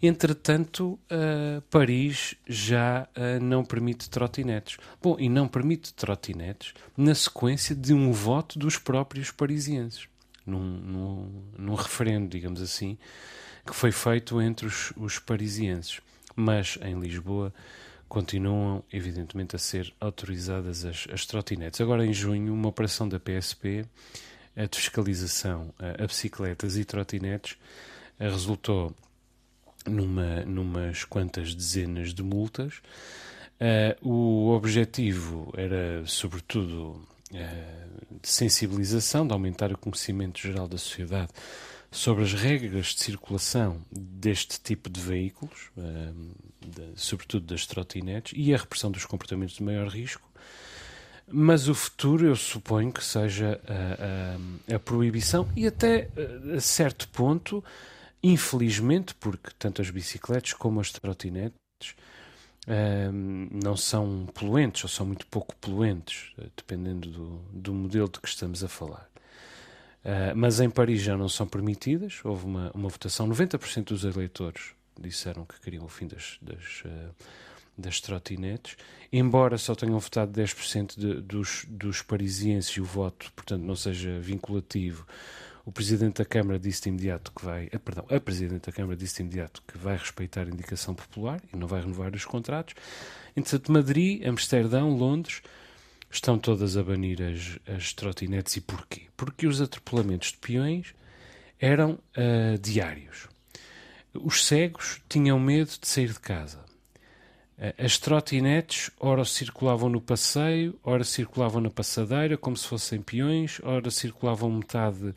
Entretanto, 0.00 0.98
uh, 1.10 1.60
Paris 1.70 2.36
já 2.46 3.08
uh, 3.16 3.42
não 3.42 3.64
permite 3.64 4.08
trotinetes. 4.10 4.76
Bom, 5.02 5.16
e 5.18 5.28
não 5.28 5.48
permite 5.48 5.94
trotinetes 5.94 6.74
na 6.96 7.14
sequência 7.14 7.74
de 7.74 7.92
um 7.94 8.12
voto 8.12 8.58
dos 8.58 8.76
próprios 8.78 9.30
parisienses, 9.30 10.06
num, 10.46 10.60
num, 10.60 11.42
num 11.58 11.74
referendo, 11.74 12.28
digamos 12.28 12.60
assim, 12.60 12.98
que 13.66 13.74
foi 13.74 13.90
feito 13.90 14.40
entre 14.40 14.66
os, 14.66 14.92
os 14.96 15.18
parisienses. 15.18 16.00
Mas 16.36 16.78
em 16.82 16.98
Lisboa 17.00 17.52
continuam, 18.08 18.82
evidentemente, 18.92 19.56
a 19.56 19.58
ser 19.58 19.92
autorizadas 20.00 20.84
as, 20.84 21.06
as 21.12 21.26
trotinetes. 21.26 21.80
Agora, 21.80 22.04
em 22.04 22.12
junho, 22.12 22.52
uma 22.52 22.68
operação 22.68 23.08
da 23.08 23.18
PSP 23.18 23.84
a 24.56 24.66
de 24.66 24.78
fiscalização 24.78 25.74
a, 25.78 26.04
a 26.04 26.06
bicicletas 26.06 26.76
e 26.76 26.84
trotinetes 26.84 27.56
resultou 28.18 28.94
numa, 29.86 30.44
numas 30.44 31.04
quantas 31.04 31.54
dezenas 31.54 32.14
de 32.14 32.22
multas. 32.22 32.80
O 34.00 34.50
objetivo 34.50 35.52
era, 35.56 36.04
sobretudo, 36.06 37.00
de 37.30 38.28
sensibilização, 38.28 39.26
de 39.26 39.32
aumentar 39.32 39.72
o 39.72 39.78
conhecimento 39.78 40.38
geral 40.38 40.68
da 40.68 40.78
sociedade 40.78 41.32
sobre 41.94 42.24
as 42.24 42.32
regras 42.32 42.88
de 42.88 43.02
circulação 43.02 43.80
deste 43.90 44.60
tipo 44.60 44.90
de 44.90 45.00
veículos, 45.00 45.70
de, 46.60 47.00
sobretudo 47.00 47.46
das 47.46 47.66
trotinetes, 47.66 48.32
e 48.36 48.52
a 48.52 48.58
repressão 48.58 48.90
dos 48.90 49.04
comportamentos 49.04 49.54
de 49.54 49.62
maior 49.62 49.88
risco. 49.88 50.28
Mas 51.26 51.68
o 51.68 51.74
futuro, 51.74 52.26
eu 52.26 52.36
suponho 52.36 52.92
que 52.92 53.02
seja 53.02 53.58
a, 53.66 54.72
a, 54.72 54.76
a 54.76 54.78
proibição 54.78 55.48
e 55.56 55.66
até 55.66 56.10
a 56.54 56.60
certo 56.60 57.08
ponto 57.08 57.64
Infelizmente, 58.26 59.14
porque 59.16 59.50
tanto 59.58 59.82
as 59.82 59.90
bicicletas 59.90 60.54
como 60.54 60.80
as 60.80 60.90
trotinetes 60.90 61.52
um, 62.66 63.48
não 63.52 63.76
são 63.76 64.26
poluentes 64.32 64.82
ou 64.82 64.88
são 64.88 65.04
muito 65.04 65.26
pouco 65.26 65.54
poluentes, 65.56 66.32
eh, 66.38 66.46
dependendo 66.56 67.10
do, 67.10 67.38
do 67.52 67.74
modelo 67.74 68.08
de 68.08 68.18
que 68.18 68.26
estamos 68.26 68.64
a 68.64 68.68
falar. 68.68 69.10
Uh, 70.04 70.36
mas 70.36 70.60
em 70.60 70.68
Paris 70.68 71.00
já 71.00 71.16
não 71.16 71.28
são 71.28 71.46
permitidas. 71.46 72.20
Houve 72.22 72.44
uma, 72.44 72.70
uma 72.74 72.88
votação, 72.88 73.28
90% 73.28 73.84
dos 73.84 74.04
eleitores 74.04 74.72
disseram 75.00 75.44
que 75.44 75.60
queriam 75.60 75.84
o 75.84 75.88
fim 75.88 76.06
das, 76.06 76.38
das, 76.42 76.82
uh, 76.84 77.14
das 77.76 78.00
trotinetes, 78.00 78.76
embora 79.12 79.56
só 79.56 79.74
tenham 79.74 79.98
votado 79.98 80.38
10% 80.38 80.98
de, 80.98 81.20
dos, 81.20 81.64
dos 81.68 82.02
parisienses 82.02 82.70
e 82.72 82.80
o 82.80 82.84
voto, 82.84 83.32
portanto, 83.34 83.62
não 83.62 83.74
seja 83.74 84.20
vinculativo 84.20 85.06
o 85.64 85.72
Presidente 85.72 86.18
da 86.18 86.24
Câmara 86.26 86.58
disse 86.58 86.82
de 86.82 86.88
imediato 86.90 87.32
que 87.32 87.44
vai, 87.44 87.70
ah, 87.72 87.78
perdão, 87.78 88.04
a 88.10 88.20
Presidente 88.20 88.66
da 88.66 88.72
Câmara 88.72 88.96
disse 88.96 89.16
de 89.16 89.22
imediato 89.22 89.62
que 89.66 89.78
vai 89.78 89.96
respeitar 89.96 90.42
a 90.42 90.50
indicação 90.50 90.94
popular 90.94 91.40
e 91.52 91.56
não 91.56 91.66
vai 91.66 91.80
renovar 91.80 92.14
os 92.14 92.24
contratos. 92.24 92.74
Entretanto, 93.34 93.72
Madrid, 93.72 94.26
Amsterdão, 94.26 94.94
Londres 94.94 95.40
estão 96.16 96.38
todas 96.38 96.76
a 96.76 96.82
banir 96.82 97.18
as, 97.22 97.58
as 97.76 97.92
trotinetes. 97.92 98.56
E 98.56 98.60
porquê? 98.60 99.02
Porque 99.16 99.46
os 99.46 99.60
atropelamentos 99.60 100.32
de 100.32 100.38
peões 100.38 100.94
eram 101.58 101.92
uh, 102.16 102.58
diários. 102.60 103.28
Os 104.14 104.46
cegos 104.46 105.00
tinham 105.08 105.38
medo 105.40 105.70
de 105.80 105.88
sair 105.88 106.08
de 106.08 106.20
casa. 106.20 106.64
As 107.78 107.98
trotinetes, 107.98 108.90
ora 108.98 109.24
circulavam 109.24 109.88
no 109.88 110.00
passeio, 110.00 110.78
ora 110.82 111.04
circulavam 111.04 111.60
na 111.60 111.70
passadeira, 111.70 112.36
como 112.36 112.56
se 112.56 112.66
fossem 112.66 113.00
peões, 113.00 113.60
ora 113.62 113.90
circulavam 113.90 114.50
metade 114.50 115.14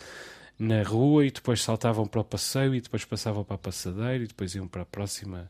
na 0.57 0.83
rua 0.83 1.25
e 1.25 1.31
depois 1.31 1.61
saltavam 1.61 2.07
para 2.07 2.21
o 2.21 2.23
passeio 2.23 2.75
e 2.75 2.81
depois 2.81 3.03
passavam 3.05 3.43
para 3.43 3.55
a 3.55 3.59
passadeira 3.59 4.23
e 4.23 4.27
depois 4.27 4.53
iam 4.53 4.67
para 4.67 4.83
a 4.83 4.85
próxima 4.85 5.49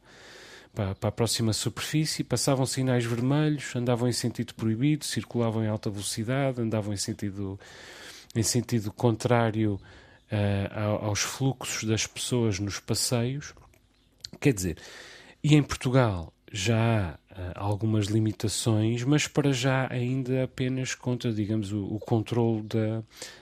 para, 0.77 0.93
para 0.93 1.09
a 1.09 1.11
próxima 1.11 1.53
superfície, 1.53 2.23
passavam 2.23 2.63
sinais 2.63 3.03
vermelhos, 3.03 3.75
andavam 3.75 4.07
em 4.07 4.11
sentido 4.11 4.53
proibido, 4.53 5.05
circulavam 5.05 5.63
em 5.63 5.67
alta 5.67 5.89
velocidade, 5.89 6.61
andavam 6.61 6.93
em 6.93 6.97
sentido 6.97 7.59
em 8.35 8.43
sentido 8.43 8.91
contrário 8.91 9.81
uh, 10.31 11.03
aos 11.03 11.21
fluxos 11.21 11.83
das 11.83 12.05
pessoas 12.05 12.59
nos 12.59 12.79
passeios. 12.79 13.55
Quer 14.39 14.53
dizer, 14.53 14.77
e 15.43 15.55
em 15.55 15.63
Portugal 15.63 16.31
já 16.51 17.17
há 17.31 17.41
uh, 17.41 17.53
algumas 17.55 18.05
limitações, 18.05 19.03
mas 19.03 19.27
para 19.27 19.51
já 19.51 19.91
ainda 19.91 20.43
apenas 20.43 20.93
contra, 20.93 21.33
digamos, 21.33 21.71
o, 21.71 21.85
o 21.85 21.99
controle 21.99 22.61
da, 22.61 23.01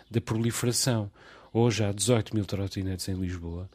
da 0.10 0.22
proliferação. 0.22 1.12
Hoje 1.52 1.84
há 1.84 1.92
18 1.92 2.34
mil 2.34 2.46
trotinetes 2.46 3.10
em 3.10 3.16
Lisboa, 3.16 3.70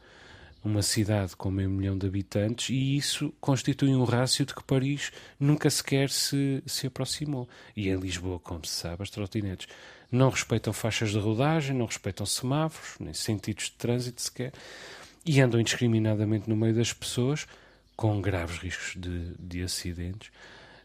uma 0.62 0.82
cidade 0.82 1.34
com 1.36 1.50
meio 1.50 1.70
milhão 1.70 1.96
de 1.96 2.06
habitantes, 2.06 2.68
e 2.70 2.96
isso 2.96 3.32
constitui 3.40 3.94
um 3.94 4.04
rácio 4.04 4.44
de 4.44 4.54
que 4.54 4.62
Paris 4.62 5.10
nunca 5.38 5.70
sequer 5.70 6.10
se, 6.10 6.62
se 6.66 6.86
aproximou. 6.86 7.48
E 7.74 7.88
em 7.88 7.96
Lisboa, 7.96 8.38
como 8.38 8.64
se 8.66 8.72
sabe, 8.72 9.02
as 9.02 9.10
trotinetes 9.10 9.68
não 10.12 10.28
respeitam 10.28 10.72
faixas 10.72 11.10
de 11.10 11.18
rodagem, 11.18 11.74
não 11.74 11.86
respeitam 11.86 12.26
semáforos, 12.26 12.96
nem 12.98 13.14
sentidos 13.14 13.64
de 13.64 13.72
trânsito 13.72 14.20
sequer, 14.20 14.52
e 15.24 15.40
andam 15.40 15.60
indiscriminadamente 15.60 16.48
no 16.48 16.56
meio 16.56 16.74
das 16.74 16.92
pessoas, 16.92 17.46
com 17.96 18.20
graves 18.20 18.58
riscos 18.58 18.94
de, 18.96 19.34
de 19.38 19.62
acidentes. 19.62 20.28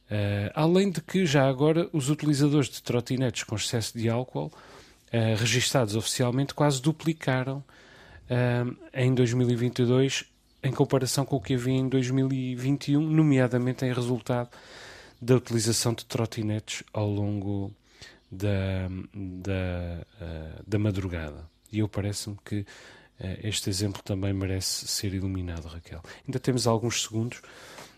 Uh, 0.05 0.51
além 0.53 0.91
de 0.91 1.01
que, 1.01 1.25
já 1.25 1.47
agora, 1.47 1.89
os 1.91 2.09
utilizadores 2.09 2.69
de 2.69 2.81
trotinetes 2.83 3.43
com 3.43 3.55
excesso 3.55 3.97
de 3.97 4.07
álcool 4.07 4.47
uh, 4.47 5.35
registados 5.37 5.95
oficialmente 5.95 6.53
quase 6.53 6.81
duplicaram 6.81 7.63
uh, 8.29 8.77
em 8.93 9.13
2022 9.13 10.25
em 10.65 10.71
comparação 10.71 11.23
com 11.25 11.35
o 11.35 11.41
que 11.41 11.53
havia 11.53 11.75
em 11.75 11.87
2021, 11.87 12.99
nomeadamente 12.99 13.85
em 13.85 13.93
resultado 13.93 14.49
da 15.21 15.35
utilização 15.35 15.93
de 15.93 16.03
trotinetes 16.05 16.83
ao 16.91 17.07
longo 17.07 17.71
da, 18.31 18.87
da, 19.13 20.05
uh, 20.21 20.63
da 20.65 20.79
madrugada. 20.79 21.47
E 21.71 21.79
eu 21.79 21.87
parece-me 21.87 22.37
que 22.43 22.61
uh, 22.61 22.65
este 23.43 23.69
exemplo 23.69 24.01
também 24.03 24.33
merece 24.33 24.87
ser 24.87 25.13
iluminado, 25.13 25.67
Raquel. 25.67 26.01
Ainda 26.27 26.39
temos 26.39 26.65
alguns 26.65 27.03
segundos. 27.03 27.39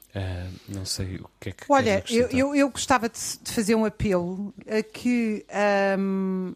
Uh, 0.09 0.53
não 0.67 0.85
sei 0.85 1.17
o 1.17 1.29
que 1.39 1.49
é 1.49 1.51
que. 1.53 1.65
Olha, 1.69 2.03
eu, 2.09 2.27
eu, 2.29 2.55
eu, 2.55 2.69
gostava 2.69 3.07
de, 3.07 3.19
de, 3.41 3.51
fazer 3.51 3.75
um 3.75 3.85
apelo 3.85 4.53
a 4.67 4.81
que 4.81 5.45
um, 5.99 6.53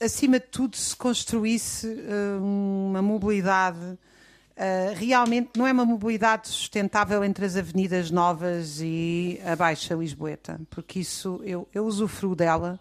acima 0.00 0.38
de 0.38 0.46
tudo, 0.46 0.76
se 0.76 0.94
construísse 0.94 1.86
uh, 1.86 2.42
uma 2.42 3.02
mobilidade 3.02 3.98
uh, 4.56 4.94
realmente 4.94 5.50
não 5.56 5.66
é 5.66 5.72
uma 5.72 5.84
mobilidade 5.84 6.48
sustentável 6.48 7.22
entre 7.22 7.44
as 7.44 7.56
avenidas 7.56 8.10
novas 8.10 8.80
e 8.80 9.40
a 9.44 9.54
Baixa 9.54 9.94
Lisboeta, 9.94 10.60
porque 10.70 11.00
isso 11.00 11.40
eu, 11.44 11.68
eu 11.72 11.84
usufruo 11.84 12.34
dela, 12.34 12.80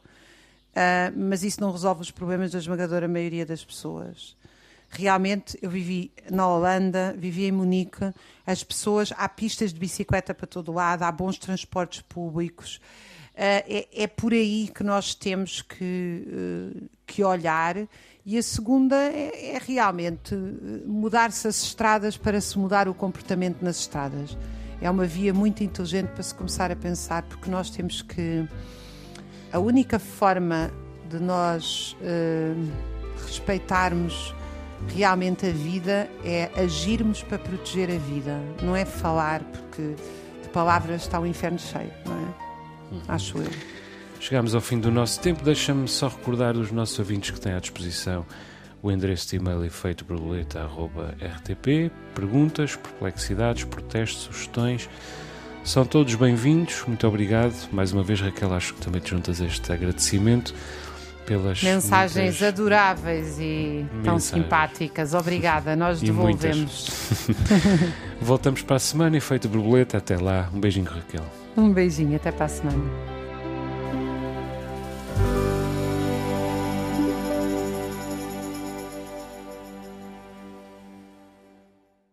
uh, 0.72 1.14
mas 1.16 1.44
isso 1.44 1.62
não 1.62 1.72
resolve 1.72 2.02
os 2.02 2.12
problemas 2.12 2.52
da 2.52 2.60
esmagadora 2.60 3.08
maioria 3.08 3.46
das 3.46 3.64
pessoas. 3.64 4.36
Realmente, 4.90 5.58
eu 5.62 5.70
vivi 5.70 6.12
na 6.32 6.48
Holanda, 6.48 7.14
vivi 7.18 7.46
em 7.46 7.52
Munique, 7.52 8.14
as 8.46 8.64
pessoas, 8.64 9.12
há 9.18 9.28
pistas 9.28 9.74
de 9.74 9.80
bicicleta 9.80 10.34
para 10.34 10.48
todo 10.48 10.72
lado, 10.72 11.04
há 11.04 11.12
bons 11.12 11.38
transportes 11.38 12.02
públicos. 12.02 12.80
Uh, 13.36 13.68
é, 13.68 13.88
é, 13.92 14.08
por 14.08 14.32
aí 14.32 14.72
que 14.74 14.82
nós 14.82 15.14
temos 15.14 15.62
que, 15.62 16.26
uh, 16.26 16.90
que 17.06 17.22
olhar. 17.22 17.76
E 18.26 18.38
a 18.38 18.42
segunda 18.42 18.96
é, 18.96 19.56
é 19.56 19.62
realmente 19.64 20.34
eh, 20.34 20.88
mudar-se 20.88 21.48
as 21.48 21.62
estradas 21.62 22.18
para 22.18 22.42
se 22.42 22.58
mudar 22.58 22.88
o 22.88 22.94
comportamento 22.94 23.62
nas 23.62 23.82
estradas. 23.82 24.36
É 24.82 24.90
uma 24.90 25.06
via 25.06 25.32
muito 25.32 25.64
inteligente 25.64 26.08
para 26.08 26.24
se 26.24 26.34
começar 26.34 26.72
a 26.72 26.76
pensar, 26.76 27.22
porque 27.24 27.52
nós 27.52 27.70
temos 27.70 28.02
que. 28.02 28.48
A 29.54 29.60
única 29.60 30.00
forma 30.00 30.72
de 31.08 31.20
nós 31.20 31.96
respeitarmos 33.28 34.34
realmente 34.88 35.46
a 35.46 35.52
vida 35.52 36.10
é 36.24 36.50
agirmos 36.60 37.22
para 37.22 37.38
proteger 37.38 37.92
a 37.92 37.98
vida, 37.98 38.40
não 38.64 38.76
é 38.76 38.86
falar, 38.86 39.44
porque 39.44 39.96
de 40.42 40.50
palavras 40.50 41.04
está 41.04 41.20
o 41.20 41.28
inferno 41.28 41.60
cheio, 41.60 41.92
não 42.06 42.14
é? 42.14 42.45
Uhum. 42.92 43.02
Acho 43.08 43.38
eu. 43.38 43.52
Chegamos 44.20 44.56
ao 44.56 44.62
fim 44.62 44.80
do 44.80 44.92
nosso 44.92 45.20
tempo. 45.20 45.44
Deixa-me 45.44 45.88
só 45.88 46.08
recordar 46.08 46.58
os 46.58 46.72
nossos 46.72 46.98
ouvintes 47.00 47.32
que 47.32 47.40
têm 47.40 47.54
à 47.54 47.60
disposição 47.60 48.26
o 48.86 48.92
endereço 48.92 49.30
de 49.30 49.38
e-mail 49.38 49.66
efeitoborboleta.rtp. 49.66 51.92
Perguntas, 52.14 52.76
perplexidades, 52.76 53.64
protestos, 53.64 54.26
sugestões. 54.26 54.88
São 55.64 55.84
todos 55.84 56.14
bem-vindos. 56.14 56.84
Muito 56.88 57.08
obrigado. 57.08 57.56
Mais 57.72 57.92
uma 57.92 58.04
vez, 58.04 58.22
Raquel, 58.22 58.54
acho 58.54 58.76
que 58.76 58.82
também 58.82 59.02
te 59.02 59.10
juntas 59.10 59.42
a 59.42 59.46
este 59.46 59.74
agradecimento 59.74 60.54
pelas 61.26 61.62
mensagens 61.62 62.40
muitas... 62.40 62.48
adoráveis 62.48 63.38
e 63.40 63.86
mensagens. 63.92 64.04
tão 64.04 64.20
simpáticas. 64.20 65.14
Obrigada, 65.14 65.76
nós 65.76 66.02
devolvemos. 66.02 66.90
Voltamos 68.22 68.62
para 68.62 68.76
a 68.76 68.80
semana, 68.80 69.18
efeito 69.18 69.48
borboleta. 69.50 69.98
Até 69.98 70.18
lá. 70.18 70.50
Um 70.54 70.60
beijinho, 70.60 70.86
Raquel. 70.90 71.26
Um 71.58 71.72
beijinho, 71.72 72.16
até 72.16 72.32
para 72.32 72.46
a 72.46 72.50
semana. 72.50 73.15